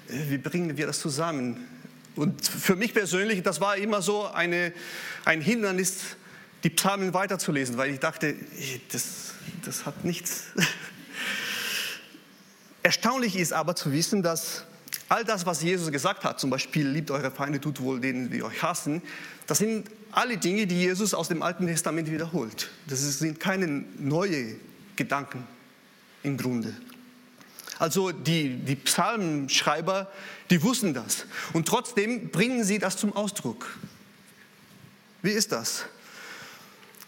[0.10, 1.68] Äh, wie bringen wir das zusammen?
[2.16, 4.74] Und für mich persönlich, das war immer so eine,
[5.24, 6.00] ein Hindernis,
[6.64, 8.36] die Psalmen weiterzulesen, weil ich dachte,
[8.92, 9.34] das,
[9.64, 10.46] das hat nichts.
[12.84, 14.66] Erstaunlich ist aber zu wissen, dass
[15.10, 18.42] all das, was Jesus gesagt hat, zum Beispiel liebt eure Feinde, tut wohl denen, die
[18.42, 19.04] euch hassen,
[19.46, 22.70] das sind alle Dinge, die Jesus aus dem Alten Testament wiederholt.
[22.88, 24.60] Das sind keine neuen
[24.96, 25.48] Gedanken
[26.24, 26.76] im Grunde.
[27.80, 30.12] Also die, die Psalmenschreiber,
[30.50, 31.26] die wussten das.
[31.54, 33.78] Und trotzdem bringen sie das zum Ausdruck.
[35.22, 35.86] Wie ist das?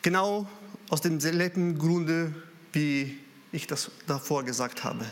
[0.02, 0.50] Genau
[0.90, 2.34] aus demselben Grunde,
[2.74, 3.18] wie
[3.52, 5.06] ich das davor gesagt habe.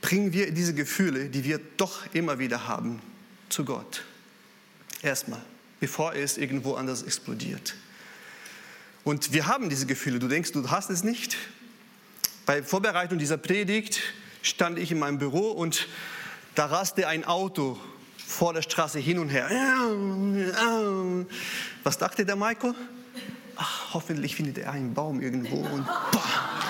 [0.00, 3.00] Bringen wir diese Gefühle, die wir doch immer wieder haben,
[3.48, 4.04] zu Gott.
[5.02, 5.40] Erstmal,
[5.80, 7.74] bevor es irgendwo anders explodiert.
[9.04, 10.18] Und wir haben diese Gefühle.
[10.18, 11.36] Du denkst, du hast es nicht.
[12.46, 14.00] Bei Vorbereitung dieser Predigt
[14.42, 15.86] stand ich in meinem Büro und
[16.54, 17.78] da raste ein Auto
[18.16, 19.48] vor der Straße hin und her.
[21.84, 22.74] Was dachte der Michael?
[23.56, 26.67] Ach, hoffentlich findet er einen Baum irgendwo und boah.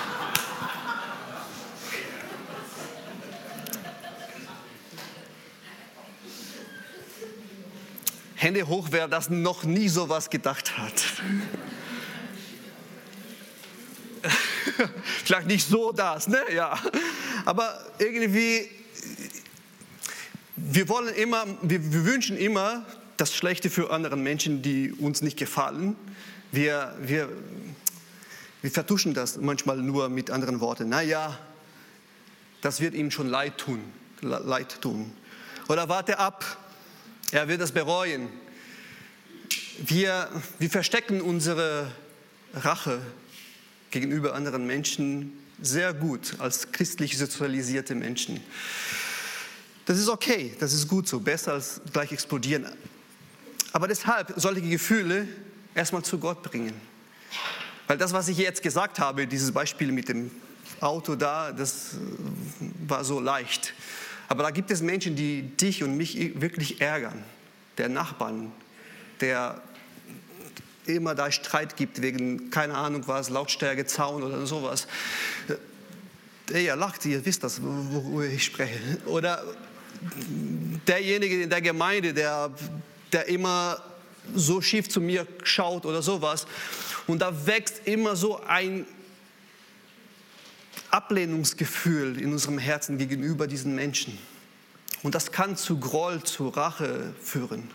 [8.38, 10.92] Hände hoch, wer das noch nie so was gedacht hat.
[15.24, 16.38] Vielleicht nicht so das, ne?
[16.54, 16.78] Ja.
[17.44, 18.70] Aber irgendwie,
[20.54, 25.36] wir wollen immer, wir, wir wünschen immer das Schlechte für andere Menschen, die uns nicht
[25.36, 25.96] gefallen.
[26.52, 27.28] Wir, wir,
[28.62, 30.88] wir vertuschen das manchmal nur mit anderen Worten.
[30.88, 31.36] Naja,
[32.60, 33.82] das wird ihm schon leid tun.
[34.20, 35.12] Leid tun.
[35.68, 36.56] Oder warte ab,
[37.32, 38.28] er wird es bereuen.
[39.78, 41.90] Wir, wir verstecken unsere
[42.54, 43.00] Rache
[43.90, 48.40] gegenüber anderen Menschen sehr gut als christlich sozialisierte Menschen.
[49.86, 52.66] Das ist okay, das ist gut so, besser als gleich explodieren.
[53.72, 55.28] Aber deshalb solche Gefühle
[55.74, 56.74] erstmal zu Gott bringen.
[57.86, 60.30] Weil das, was ich jetzt gesagt habe, dieses Beispiel mit dem
[60.80, 61.96] Auto da, das
[62.86, 63.72] war so leicht.
[64.28, 67.22] Aber da gibt es Menschen, die dich und mich wirklich ärgern.
[67.78, 68.52] Der Nachbarn,
[69.20, 69.60] der
[70.86, 74.86] immer da Streit gibt wegen, keine Ahnung was, Lautstärke, Zaun oder sowas.
[76.50, 78.78] Der lacht, ihr wisst das, worüber ich spreche.
[79.06, 79.44] Oder
[80.86, 82.50] derjenige in der Gemeinde, der,
[83.12, 83.82] der immer
[84.34, 86.46] so schief zu mir schaut oder sowas.
[87.06, 88.86] Und da wächst immer so ein
[90.90, 94.18] Ablehnungsgefühl in unserem Herzen gegenüber diesen Menschen.
[95.02, 97.70] Und das kann zu Groll, zu Rache führen.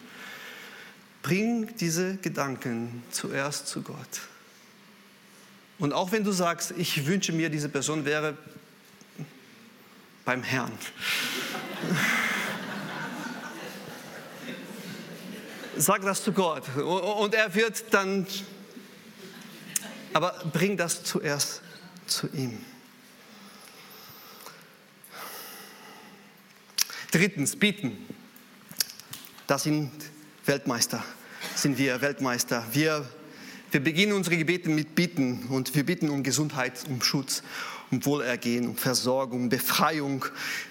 [1.22, 4.22] Bring diese Gedanken zuerst zu Gott.
[5.80, 8.38] Und auch wenn du sagst, ich wünsche mir, diese Person wäre
[10.26, 10.72] beim Herrn.
[15.76, 18.28] Sag das zu Gott und er wird dann,
[20.14, 21.64] aber bring das zuerst
[22.06, 22.64] zu ihm.
[27.24, 27.98] Drittens, bieten.
[29.48, 29.92] Das sind
[30.46, 31.02] Weltmeister,
[31.56, 32.66] sind wir Weltmeister.
[32.74, 33.08] Wir,
[33.72, 37.42] wir beginnen unsere Gebete mit Bitten und wir bitten um Gesundheit, um Schutz,
[37.92, 40.26] um Wohlergehen, um Versorgung, Befreiung.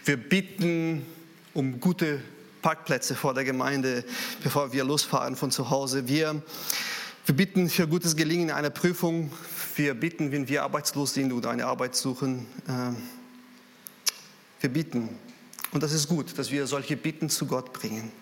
[0.04, 1.06] Wir bitten
[1.54, 2.20] um gute
[2.60, 4.04] Parkplätze vor der Gemeinde,
[4.42, 6.06] bevor wir losfahren von zu Hause.
[6.06, 6.42] Wir,
[7.24, 9.32] wir bitten für gutes Gelingen einer Prüfung.
[9.76, 12.46] Wir bitten, wenn wir arbeitslos sind oder eine Arbeit suchen.
[12.68, 12.96] Ähm,
[14.60, 15.08] wir bitten
[15.72, 18.12] und das ist gut, dass wir solche Bitten zu Gott bringen.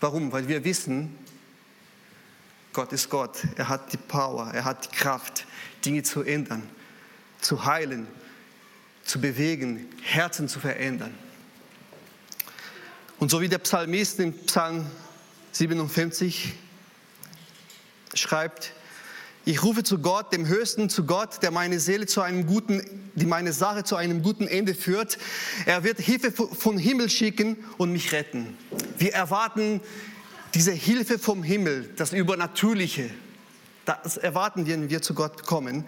[0.00, 0.30] Warum?
[0.30, 1.16] Weil wir wissen,
[2.72, 3.38] Gott ist Gott.
[3.56, 5.46] Er hat die Power, er hat die Kraft,
[5.84, 6.68] Dinge zu ändern,
[7.40, 8.06] zu heilen,
[9.04, 11.14] zu bewegen, Herzen zu verändern.
[13.18, 14.86] Und so wie der Psalmist in Psalm
[15.52, 16.54] 57
[18.14, 18.74] schreibt,
[19.48, 22.82] Ich rufe zu Gott, dem Höchsten, zu Gott, der meine Seele zu einem guten,
[23.14, 25.16] die meine Sache zu einem guten Ende führt.
[25.64, 28.58] Er wird Hilfe vom Himmel schicken und mich retten.
[28.98, 29.80] Wir erwarten
[30.52, 33.08] diese Hilfe vom Himmel, das Übernatürliche.
[33.86, 35.86] Das erwarten wir, wenn wir zu Gott kommen.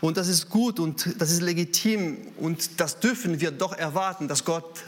[0.00, 4.44] Und das ist gut und das ist legitim und das dürfen wir doch erwarten, dass
[4.44, 4.82] Gott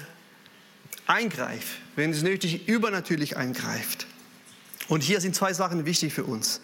[1.07, 4.09] eingreift, wenn es nötig übernatürlich eingreift.
[4.89, 6.61] Und hier sind zwei Sachen wichtig für uns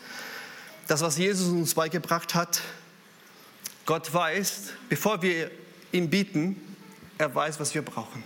[0.87, 2.61] das, was Jesus uns beigebracht hat.
[3.87, 5.51] Gott weiß, bevor wir
[5.93, 6.61] ihm bieten,
[7.19, 8.23] er weiß, was wir brauchen.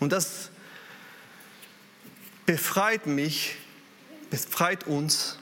[0.00, 0.50] Und das
[2.46, 3.56] befreit mich,
[4.30, 5.38] befreit uns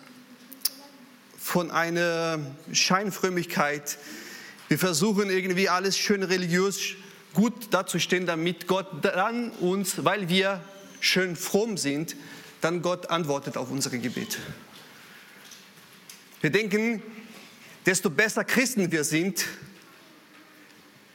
[1.38, 2.38] von einer
[2.72, 3.98] Scheinfrömmigkeit.
[4.68, 6.94] Wir versuchen irgendwie alles schön religiös
[7.34, 10.60] gut dazustehen, damit Gott dann uns, weil wir
[11.00, 12.16] schön fromm sind,
[12.60, 14.38] dann Gott antwortet auf unsere Gebete.
[16.40, 17.02] Wir denken,
[17.84, 19.44] desto besser Christen wir sind,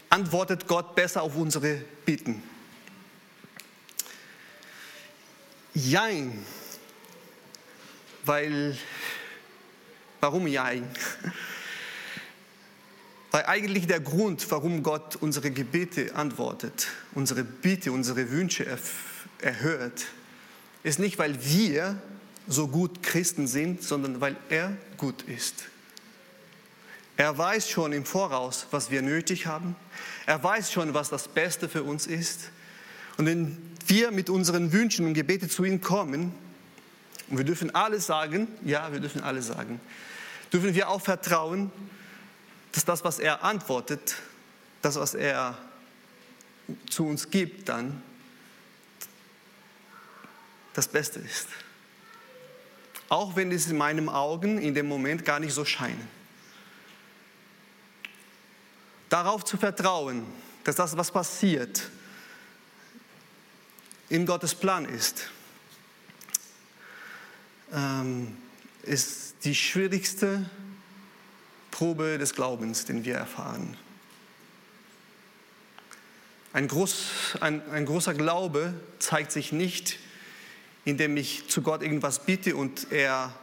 [0.10, 2.44] antwortet Gott besser auf unsere Bitten.
[5.74, 6.46] Jein,
[8.24, 8.78] weil,
[10.22, 10.88] warum Jein?
[13.32, 18.66] Weil eigentlich der Grund, warum Gott unsere Gebete antwortet, unsere Bitte, unsere Wünsche
[19.42, 20.06] erhört,
[20.84, 22.02] ist nicht, weil wir
[22.48, 25.66] so gut Christen sind, sondern weil er gut ist.
[27.16, 29.76] Er weiß schon im Voraus, was wir nötig haben.
[30.26, 32.50] Er weiß schon, was das Beste für uns ist.
[33.18, 36.34] Und wenn wir mit unseren Wünschen und Gebeten zu ihm kommen,
[37.30, 39.80] und wir dürfen alles sagen, ja, wir dürfen alles sagen,
[40.52, 41.72] dürfen wir auch vertrauen,
[42.72, 44.16] dass das, was er antwortet,
[44.82, 45.56] das, was er
[46.90, 48.02] zu uns gibt, dann
[50.74, 51.48] das Beste ist
[53.10, 56.08] auch wenn es in meinen Augen in dem Moment gar nicht so scheinen.
[59.10, 60.26] Darauf zu vertrauen,
[60.64, 61.90] dass das, was passiert,
[64.10, 65.30] in Gottes Plan ist,
[67.72, 68.38] ähm,
[68.84, 70.50] ist die schwierigste
[71.72, 73.78] Probe des Glaubens, den wir erfahren.
[76.54, 80.00] Ein, groß, ein, ein großer Glaube zeigt sich nicht
[80.86, 83.34] indem ich zu Gott irgendwas bitte und er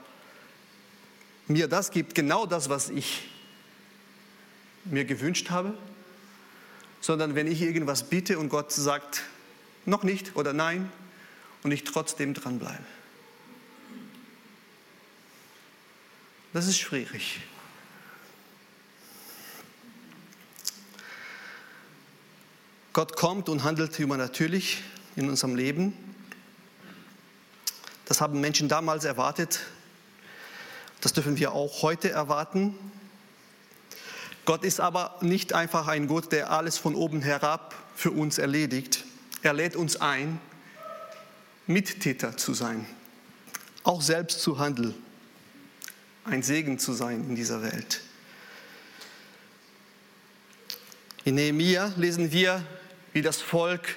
[1.48, 3.28] mir das gibt, genau das, was ich
[4.84, 5.74] mir gewünscht habe,
[7.00, 9.22] sondern wenn ich irgendwas bitte und Gott sagt,
[9.84, 10.90] noch nicht oder nein,
[11.62, 12.84] und ich trotzdem dranbleibe.
[16.52, 17.40] Das ist schwierig.
[22.92, 24.82] Gott kommt und handelt übernatürlich
[25.16, 25.94] in unserem Leben.
[28.06, 29.60] Das haben Menschen damals erwartet.
[31.00, 32.74] Das dürfen wir auch heute erwarten.
[34.44, 39.04] Gott ist aber nicht einfach ein Gott, der alles von oben herab für uns erledigt.
[39.42, 40.40] Er lädt uns ein,
[41.66, 42.86] Mittäter zu sein,
[43.84, 44.94] auch selbst zu handeln,
[46.24, 48.00] ein Segen zu sein in dieser Welt.
[51.24, 52.64] In Nehemiah lesen wir,
[53.12, 53.96] wie das Volk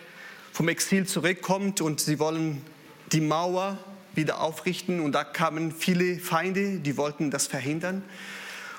[0.54, 2.64] vom Exil zurückkommt und sie wollen
[3.12, 3.80] die Mauer
[4.16, 5.00] wieder aufrichten.
[5.00, 8.04] Und da kamen viele Feinde, die wollten das verhindern.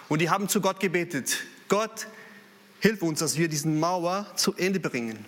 [0.09, 2.07] Und die haben zu Gott gebetet, Gott,
[2.81, 5.25] hilf uns, dass wir diesen Mauer zu Ende bringen.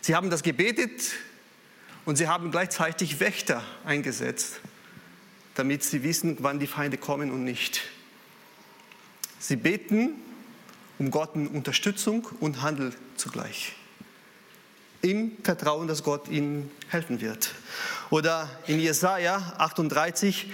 [0.00, 1.14] Sie haben das gebetet
[2.04, 4.60] und sie haben gleichzeitig Wächter eingesetzt,
[5.54, 7.82] damit sie wissen, wann die Feinde kommen und nicht.
[9.40, 10.10] Sie beten
[10.98, 13.74] um Gott Unterstützung und Handel zugleich
[15.02, 17.50] im Vertrauen, dass Gott ihnen helfen wird.
[18.10, 20.50] Oder in Jesaja 38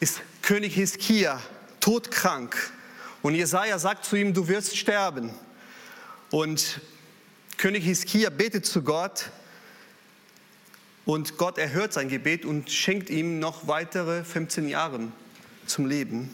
[0.00, 1.40] ist König Hiskia
[1.80, 2.72] todkrank
[3.22, 5.30] und Jesaja sagt zu ihm, du wirst sterben.
[6.30, 6.80] Und
[7.56, 9.30] König Hiskia betet zu Gott
[11.04, 15.00] und Gott erhört sein Gebet und schenkt ihm noch weitere 15 Jahre
[15.66, 16.30] zum Leben.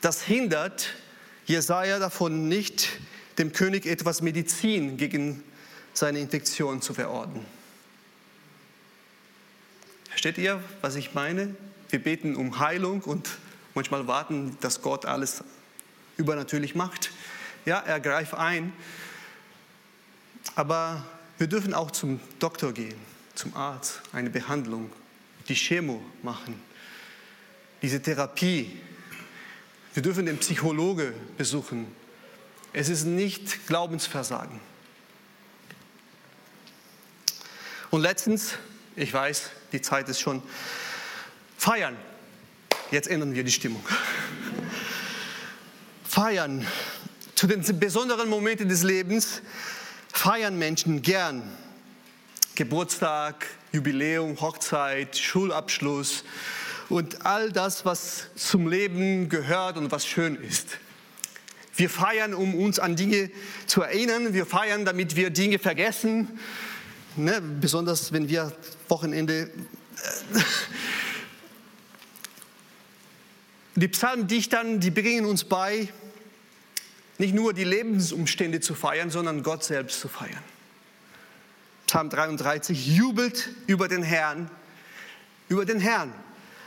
[0.00, 0.94] Das hindert
[1.46, 2.88] Jesaja davon nicht,
[3.38, 5.42] dem König etwas Medizin gegen
[5.92, 7.44] seine Infektion zu verordnen.
[10.08, 11.54] Versteht ihr, was ich meine?
[11.88, 13.38] Wir beten um Heilung und
[13.74, 15.42] manchmal warten, dass Gott alles
[16.16, 17.10] übernatürlich macht.
[17.64, 18.72] Ja, er greift ein.
[20.54, 21.04] Aber
[21.38, 22.98] wir dürfen auch zum Doktor gehen,
[23.34, 24.90] zum Arzt, eine Behandlung,
[25.48, 26.60] die Chemo machen,
[27.82, 28.78] diese Therapie.
[29.94, 31.86] Wir dürfen den Psychologe besuchen.
[32.72, 34.60] Es ist nicht Glaubensversagen.
[37.90, 38.54] Und letztens,
[38.94, 40.42] ich weiß, die Zeit ist schon,
[41.58, 41.96] feiern.
[42.92, 43.84] Jetzt ändern wir die Stimmung.
[46.04, 46.66] Feiern.
[47.34, 49.42] Zu den besonderen Momenten des Lebens
[50.12, 51.42] feiern Menschen gern.
[52.54, 56.24] Geburtstag, Jubiläum, Hochzeit, Schulabschluss
[56.90, 60.78] und all das, was zum Leben gehört und was schön ist.
[61.74, 63.30] Wir feiern, um uns an Dinge
[63.66, 64.34] zu erinnern.
[64.34, 66.38] Wir feiern, damit wir Dinge vergessen.
[67.16, 67.40] Ne?
[67.40, 68.52] Besonders wenn wir
[68.88, 69.42] Wochenende.
[69.42, 70.40] Äh,
[73.76, 75.88] die Psalmdichter, die bringen uns bei,
[77.18, 80.42] nicht nur die Lebensumstände zu feiern, sondern Gott selbst zu feiern.
[81.86, 84.50] Psalm 33 jubelt über den Herrn,
[85.48, 86.12] über den Herrn,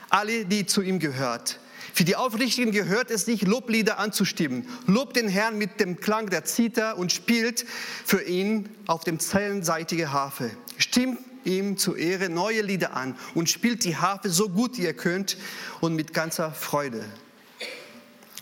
[0.09, 1.59] alle, die zu ihm gehört.
[1.93, 4.67] Für die Aufrichtigen gehört es sich, Loblieder anzustimmen.
[4.87, 7.65] Lobt den Herrn mit dem Klang der Zither und spielt
[8.03, 10.49] für ihn auf dem zellenseitige Harfe.
[10.79, 15.37] Stimmt ihm zur Ehre neue Lieder an und spielt die Harfe so gut ihr könnt
[15.81, 17.05] und mit ganzer Freude.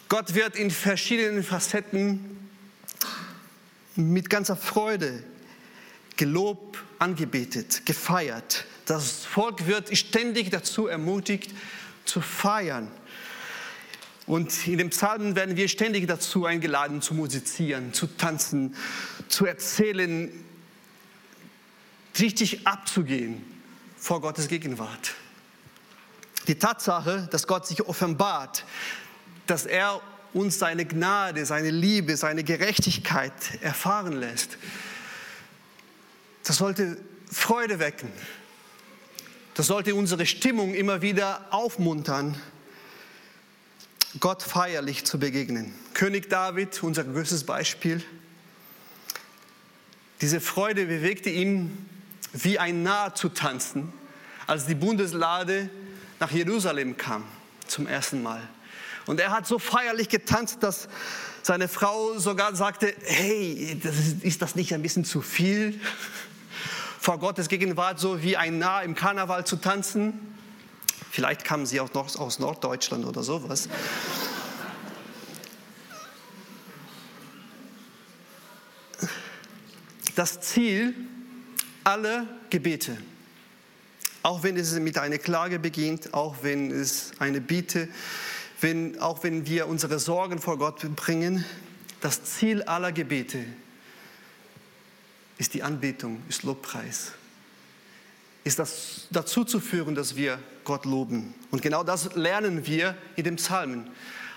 [0.07, 2.49] Gott wird in verschiedenen Facetten
[3.97, 5.23] mit ganzer Freude
[6.15, 8.63] gelobt, angebetet, gefeiert.
[8.85, 11.51] Das Volk wird ständig dazu ermutigt,
[12.05, 12.89] zu feiern.
[14.31, 18.77] Und in den Psalmen werden wir ständig dazu eingeladen, zu musizieren, zu tanzen,
[19.27, 20.31] zu erzählen,
[22.17, 23.43] richtig abzugehen
[23.97, 25.15] vor Gottes Gegenwart.
[26.47, 28.63] Die Tatsache, dass Gott sich offenbart,
[29.47, 29.99] dass er
[30.31, 34.57] uns seine Gnade, seine Liebe, seine Gerechtigkeit erfahren lässt.
[36.45, 36.95] Das sollte
[37.29, 38.09] Freude wecken.
[39.55, 42.41] Das sollte unsere Stimmung immer wieder aufmuntern,
[44.19, 45.73] Gott feierlich zu begegnen.
[45.93, 48.03] König David, unser größtes Beispiel.
[50.19, 51.89] Diese Freude bewegte ihn,
[52.33, 53.91] wie ein Narr zu tanzen,
[54.47, 55.69] als die Bundeslade
[56.19, 57.23] nach Jerusalem kam
[57.67, 58.41] zum ersten Mal.
[59.05, 60.89] Und er hat so feierlich getanzt, dass
[61.41, 65.79] seine Frau sogar sagte, hey, das ist, ist das nicht ein bisschen zu viel?
[66.99, 70.30] Vor Gottes Gegenwart so wie ein Narr im Karneval zu tanzen?
[71.11, 73.69] Vielleicht kamen sie auch noch aus Norddeutschland oder sowas.
[80.15, 80.95] Das Ziel
[81.83, 82.97] aller Gebete
[84.23, 87.87] auch wenn es mit einer Klage beginnt, auch wenn es eine Bitte,
[88.59, 91.43] wenn, auch wenn wir unsere Sorgen vor Gott bringen,
[92.01, 93.43] das Ziel aller Gebete
[95.37, 97.13] ist die Anbetung, ist Lobpreis.
[98.43, 101.33] Ist das dazu zu führen, dass wir Gott loben.
[101.51, 103.89] Und genau das lernen wir in den Psalmen.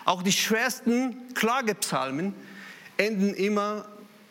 [0.04, 2.34] Auch die schwersten Klagepsalmen
[2.96, 3.86] enden immer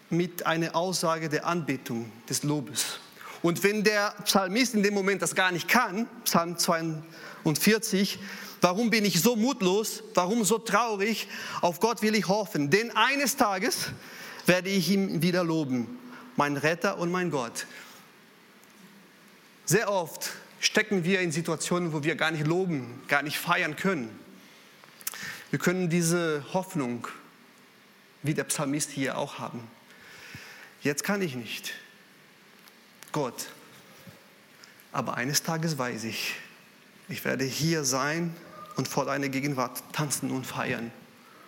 [0.10, 3.00] mit einer Aussage der Anbetung, des Lobes.
[3.42, 8.20] Und wenn der Psalmist in dem Moment das gar nicht kann, Psalm 42,
[8.62, 11.28] warum bin ich so mutlos, warum so traurig,
[11.62, 13.90] auf Gott will ich hoffen, denn eines Tages
[14.46, 16.00] werde ich ihm wieder loben,
[16.38, 17.66] mein Retter und mein Gott.
[19.66, 20.32] Sehr oft
[20.64, 24.10] stecken wir in Situationen, wo wir gar nicht loben, gar nicht feiern können.
[25.50, 27.08] Wir können diese Hoffnung,
[28.24, 29.68] wie der Psalmist hier auch haben.
[30.82, 31.74] Jetzt kann ich nicht.
[33.12, 33.50] Gott.
[34.94, 36.36] Aber eines Tages weiß ich,
[37.10, 38.34] ich werde hier sein
[38.78, 40.92] und vor deiner Gegenwart tanzen und feiern,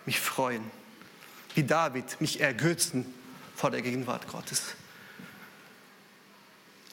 [0.04, 0.62] mich freuen.
[1.54, 3.06] Wie David, mich ergötzen
[3.54, 4.74] vor der Gegenwart Gottes.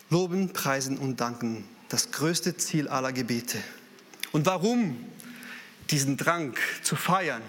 [0.09, 3.59] Loben, preisen und danken, das größte Ziel aller Gebete.
[4.31, 4.97] Und warum
[5.91, 7.43] diesen Drang zu feiern?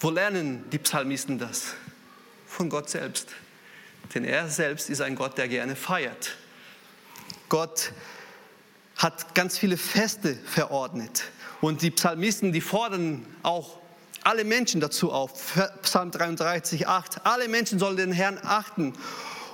[0.00, 1.74] Wo lernen die Psalmisten das?
[2.46, 3.28] Von Gott selbst.
[4.14, 6.38] Denn er selbst ist ein Gott, der gerne feiert.
[7.50, 7.92] Gott
[8.96, 11.24] hat ganz viele Feste verordnet.
[11.60, 13.78] Und die Psalmisten, die fordern auch
[14.24, 15.52] alle Menschen dazu auf.
[15.82, 17.26] Psalm 33, 8.
[17.26, 18.94] Alle Menschen sollen den Herrn achten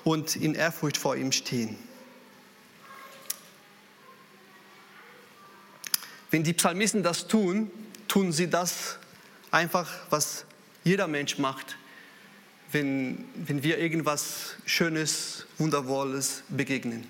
[0.04, 1.76] und in Ehrfurcht vor ihm stehen.
[6.32, 7.70] Wenn die Psalmisten das tun,
[8.08, 8.98] tun sie das
[9.50, 10.46] einfach, was
[10.82, 11.76] jeder Mensch macht,
[12.72, 17.06] wenn, wenn wir irgendwas Schönes, Wundervolles begegnen.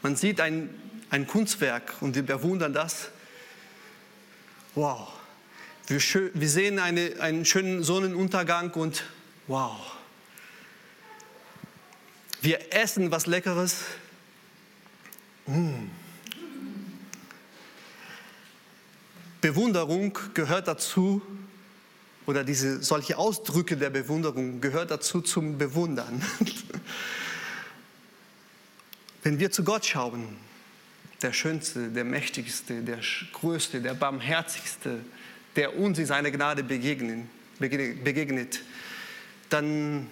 [0.00, 0.70] Man sieht ein,
[1.10, 3.10] ein Kunstwerk und wir bewundern das.
[4.74, 5.08] Wow.
[5.86, 9.04] Wir, wir sehen eine, einen schönen Sonnenuntergang und
[9.46, 9.76] wow.
[12.40, 13.82] Wir essen was Leckeres.
[15.46, 15.90] Mmh.
[19.40, 21.22] Bewunderung gehört dazu,
[22.26, 26.22] oder diese, solche Ausdrücke der Bewunderung gehört dazu zum Bewundern.
[29.22, 30.36] Wenn wir zu Gott schauen,
[31.22, 32.98] der Schönste, der Mächtigste, der
[33.32, 35.00] Größte, der Barmherzigste,
[35.56, 38.60] der uns in seiner Gnade begegnen, begegnet,
[39.48, 40.06] dann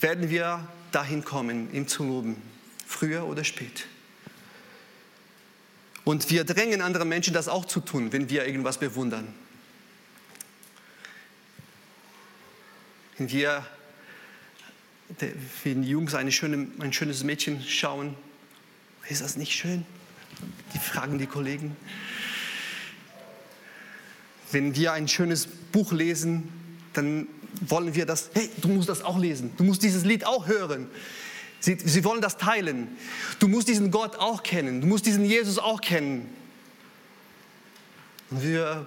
[0.00, 2.36] werden wir dahin kommen, ihm zu loben,
[2.86, 3.86] früher oder spät.
[6.08, 9.28] Und wir drängen andere Menschen, das auch zu tun, wenn wir irgendwas bewundern.
[13.18, 13.66] Wenn wir,
[15.64, 18.14] wenn die Jungs schöne, ein schönes Mädchen schauen,
[19.10, 19.84] ist das nicht schön?
[20.72, 21.76] Die fragen die Kollegen.
[24.50, 26.48] Wenn wir ein schönes Buch lesen,
[26.94, 27.28] dann
[27.60, 30.88] wollen wir das, hey, du musst das auch lesen, du musst dieses Lied auch hören.
[31.60, 32.96] Sie, sie wollen das teilen.
[33.38, 36.32] Du musst diesen Gott auch kennen, du musst diesen Jesus auch kennen.
[38.30, 38.86] Und wir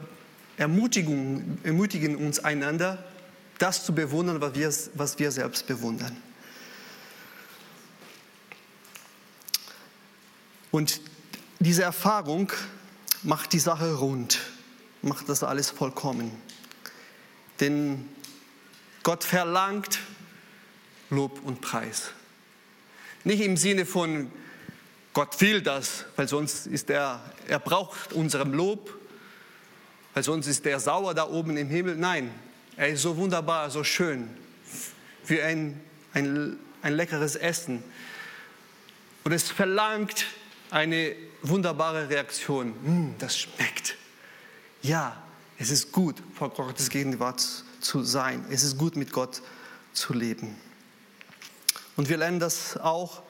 [0.57, 3.03] ermutigen, ermutigen uns einander,
[3.57, 6.15] das zu bewundern, was wir, was wir selbst bewundern.
[10.71, 11.01] Und
[11.59, 12.51] diese Erfahrung
[13.23, 14.39] macht die Sache rund,
[15.01, 16.31] macht das alles vollkommen.
[17.59, 18.09] Denn
[19.03, 19.99] Gott verlangt
[21.09, 22.11] Lob und Preis.
[23.23, 24.31] Nicht im Sinne von,
[25.13, 28.97] Gott will das, weil sonst ist er, er braucht unserem Lob,
[30.13, 31.95] weil sonst ist er sauer da oben im Himmel.
[31.95, 32.31] Nein,
[32.77, 34.29] er ist so wunderbar, so schön,
[35.27, 35.79] wie ein,
[36.13, 37.83] ein, ein leckeres Essen.
[39.23, 40.25] Und es verlangt
[40.71, 42.69] eine wunderbare Reaktion.
[42.69, 43.95] Mm, das schmeckt.
[44.81, 45.21] Ja,
[45.59, 47.45] es ist gut, vor Gottes Gegenwart
[47.81, 48.45] zu sein.
[48.49, 49.41] Es ist gut, mit Gott
[49.93, 50.55] zu leben.
[51.95, 53.23] Und wir lernen das auch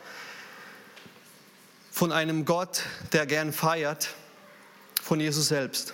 [1.91, 4.16] von einem Gott, der gern feiert,
[5.01, 5.93] von Jesus selbst.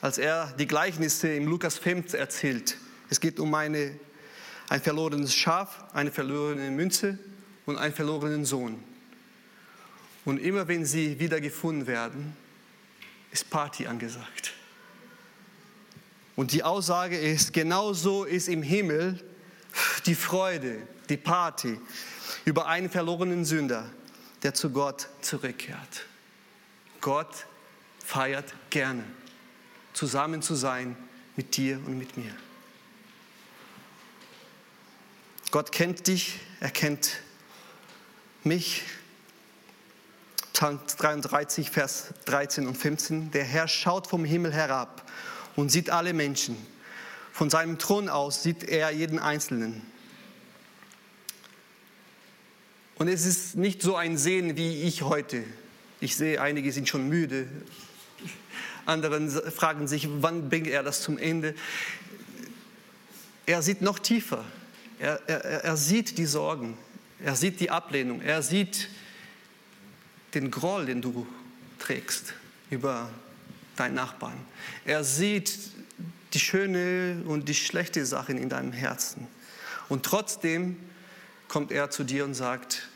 [0.00, 2.76] Als er die Gleichnisse im Lukas 5 erzählt.
[3.10, 3.98] Es geht um eine,
[4.68, 7.18] ein verlorenes Schaf, eine verlorene Münze
[7.66, 8.82] und einen verlorenen Sohn.
[10.24, 12.36] Und immer wenn sie wieder gefunden werden,
[13.32, 14.52] ist Party angesagt.
[16.36, 19.22] Und die Aussage ist, genauso ist im Himmel
[20.06, 20.76] die Freude,
[21.08, 21.78] die Party
[22.44, 23.90] über einen verlorenen Sünder,
[24.42, 26.06] der zu Gott zurückkehrt.
[27.00, 27.46] Gott
[28.04, 29.04] feiert gerne,
[29.92, 30.96] zusammen zu sein
[31.36, 32.34] mit dir und mit mir.
[35.50, 37.20] Gott kennt dich, er kennt
[38.44, 38.84] mich,
[40.52, 43.30] Psalm 33, Vers 13 und 15.
[43.30, 45.10] Der Herr schaut vom Himmel herab
[45.56, 46.54] und sieht alle Menschen.
[47.40, 49.80] Von seinem Thron aus sieht er jeden Einzelnen.
[52.96, 55.42] Und es ist nicht so ein Sehen wie ich heute.
[56.00, 57.48] Ich sehe, einige sind schon müde.
[58.84, 61.54] Anderen fragen sich, wann bringt er das zum Ende?
[63.46, 64.44] Er sieht noch tiefer.
[64.98, 66.76] Er, er, er sieht die Sorgen.
[67.24, 68.20] Er sieht die Ablehnung.
[68.20, 68.90] Er sieht
[70.34, 71.26] den Groll, den du
[71.78, 72.34] trägst
[72.68, 73.08] über
[73.76, 74.36] deinen Nachbarn.
[74.84, 75.58] Er sieht
[76.32, 79.26] die schöne und die schlechte Sachen in deinem Herzen.
[79.88, 80.76] Und trotzdem
[81.48, 82.88] kommt er zu dir und sagt,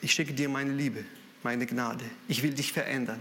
[0.00, 1.04] ich schicke dir meine Liebe,
[1.42, 2.04] meine Gnade.
[2.28, 3.20] Ich will dich verändern.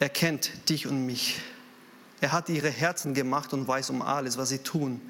[0.00, 1.40] Er kennt dich und mich.
[2.20, 5.00] Er hat ihre Herzen gemacht und weiß um alles, was sie tun.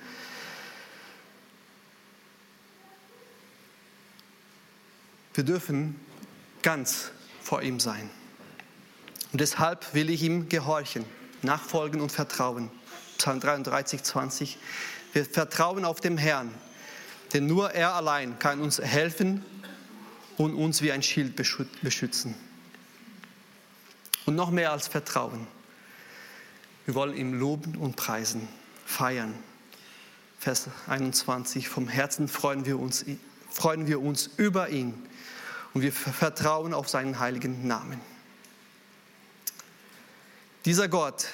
[5.34, 5.98] Wir dürfen
[6.62, 7.10] ganz
[7.42, 8.10] vor ihm sein.
[9.32, 11.04] Und deshalb will ich ihm gehorchen,
[11.42, 12.70] nachfolgen und vertrauen.
[13.18, 14.58] Psalm 33, 20.
[15.12, 16.54] Wir vertrauen auf den Herrn,
[17.32, 19.44] denn nur er allein kann uns helfen
[20.36, 22.34] und uns wie ein Schild beschützen.
[24.26, 25.46] Und noch mehr als Vertrauen.
[26.86, 28.48] Wir wollen ihm loben und preisen,
[28.86, 29.34] feiern.
[30.38, 31.68] Vers 21.
[31.68, 33.04] Vom Herzen freuen wir uns,
[33.50, 34.94] freuen wir uns über ihn
[35.74, 38.00] und wir vertrauen auf seinen heiligen Namen.
[40.64, 41.26] Dieser Gott,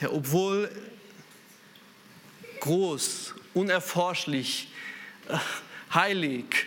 [0.00, 0.70] der obwohl
[2.60, 4.72] groß, unerforschlich,
[5.28, 5.38] äh,
[5.94, 6.66] heilig,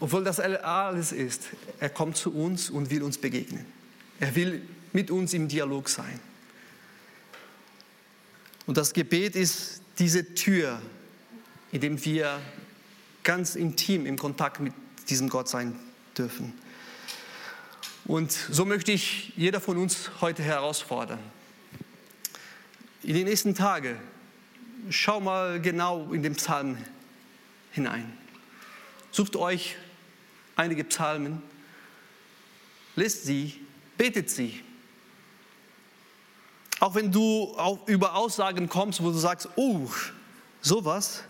[0.00, 1.48] obwohl das alles ist,
[1.80, 3.66] er kommt zu uns und will uns begegnen.
[4.20, 6.20] Er will mit uns im Dialog sein.
[8.66, 10.80] Und das Gebet ist diese Tür,
[11.72, 12.40] in dem wir
[13.22, 14.72] ganz intim im Kontakt mit
[15.08, 15.78] diesem Gott sein
[16.16, 16.52] dürfen.
[18.08, 21.18] Und so möchte ich jeder von uns heute herausfordern.
[23.02, 24.00] In den nächsten Tagen,
[24.88, 26.78] schau mal genau in den Psalm
[27.70, 28.10] hinein.
[29.10, 29.76] Sucht euch
[30.56, 31.42] einige Psalmen,
[32.96, 33.60] lest sie,
[33.98, 34.64] betet sie.
[36.80, 37.54] Auch wenn du
[37.84, 39.86] über Aussagen kommst, wo du sagst, oh,
[40.62, 41.24] sowas,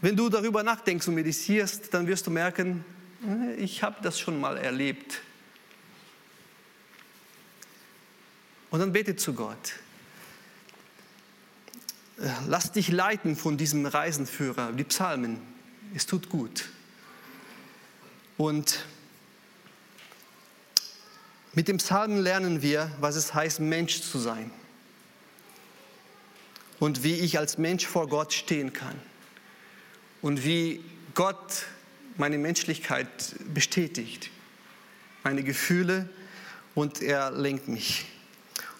[0.00, 2.84] wenn du darüber nachdenkst und meditierst, dann wirst du merken,
[3.56, 5.20] ich habe das schon mal erlebt.
[8.70, 9.74] Und dann bete zu Gott.
[12.46, 15.40] Lass dich leiten von diesem Reisenführer, die Psalmen.
[15.94, 16.68] Es tut gut.
[18.36, 18.84] Und
[21.52, 24.50] mit dem Psalmen lernen wir, was es heißt, Mensch zu sein.
[26.80, 29.00] Und wie ich als Mensch vor Gott stehen kann.
[30.20, 31.66] Und wie Gott
[32.16, 33.08] meine Menschlichkeit
[33.52, 34.30] bestätigt,
[35.22, 36.08] meine Gefühle
[36.74, 38.06] und er lenkt mich.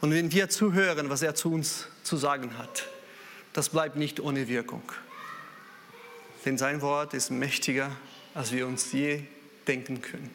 [0.00, 2.86] Und wenn wir zuhören, was er zu uns zu sagen hat,
[3.52, 4.82] das bleibt nicht ohne Wirkung.
[6.44, 7.90] Denn sein Wort ist mächtiger,
[8.34, 9.22] als wir uns je
[9.66, 10.30] denken können.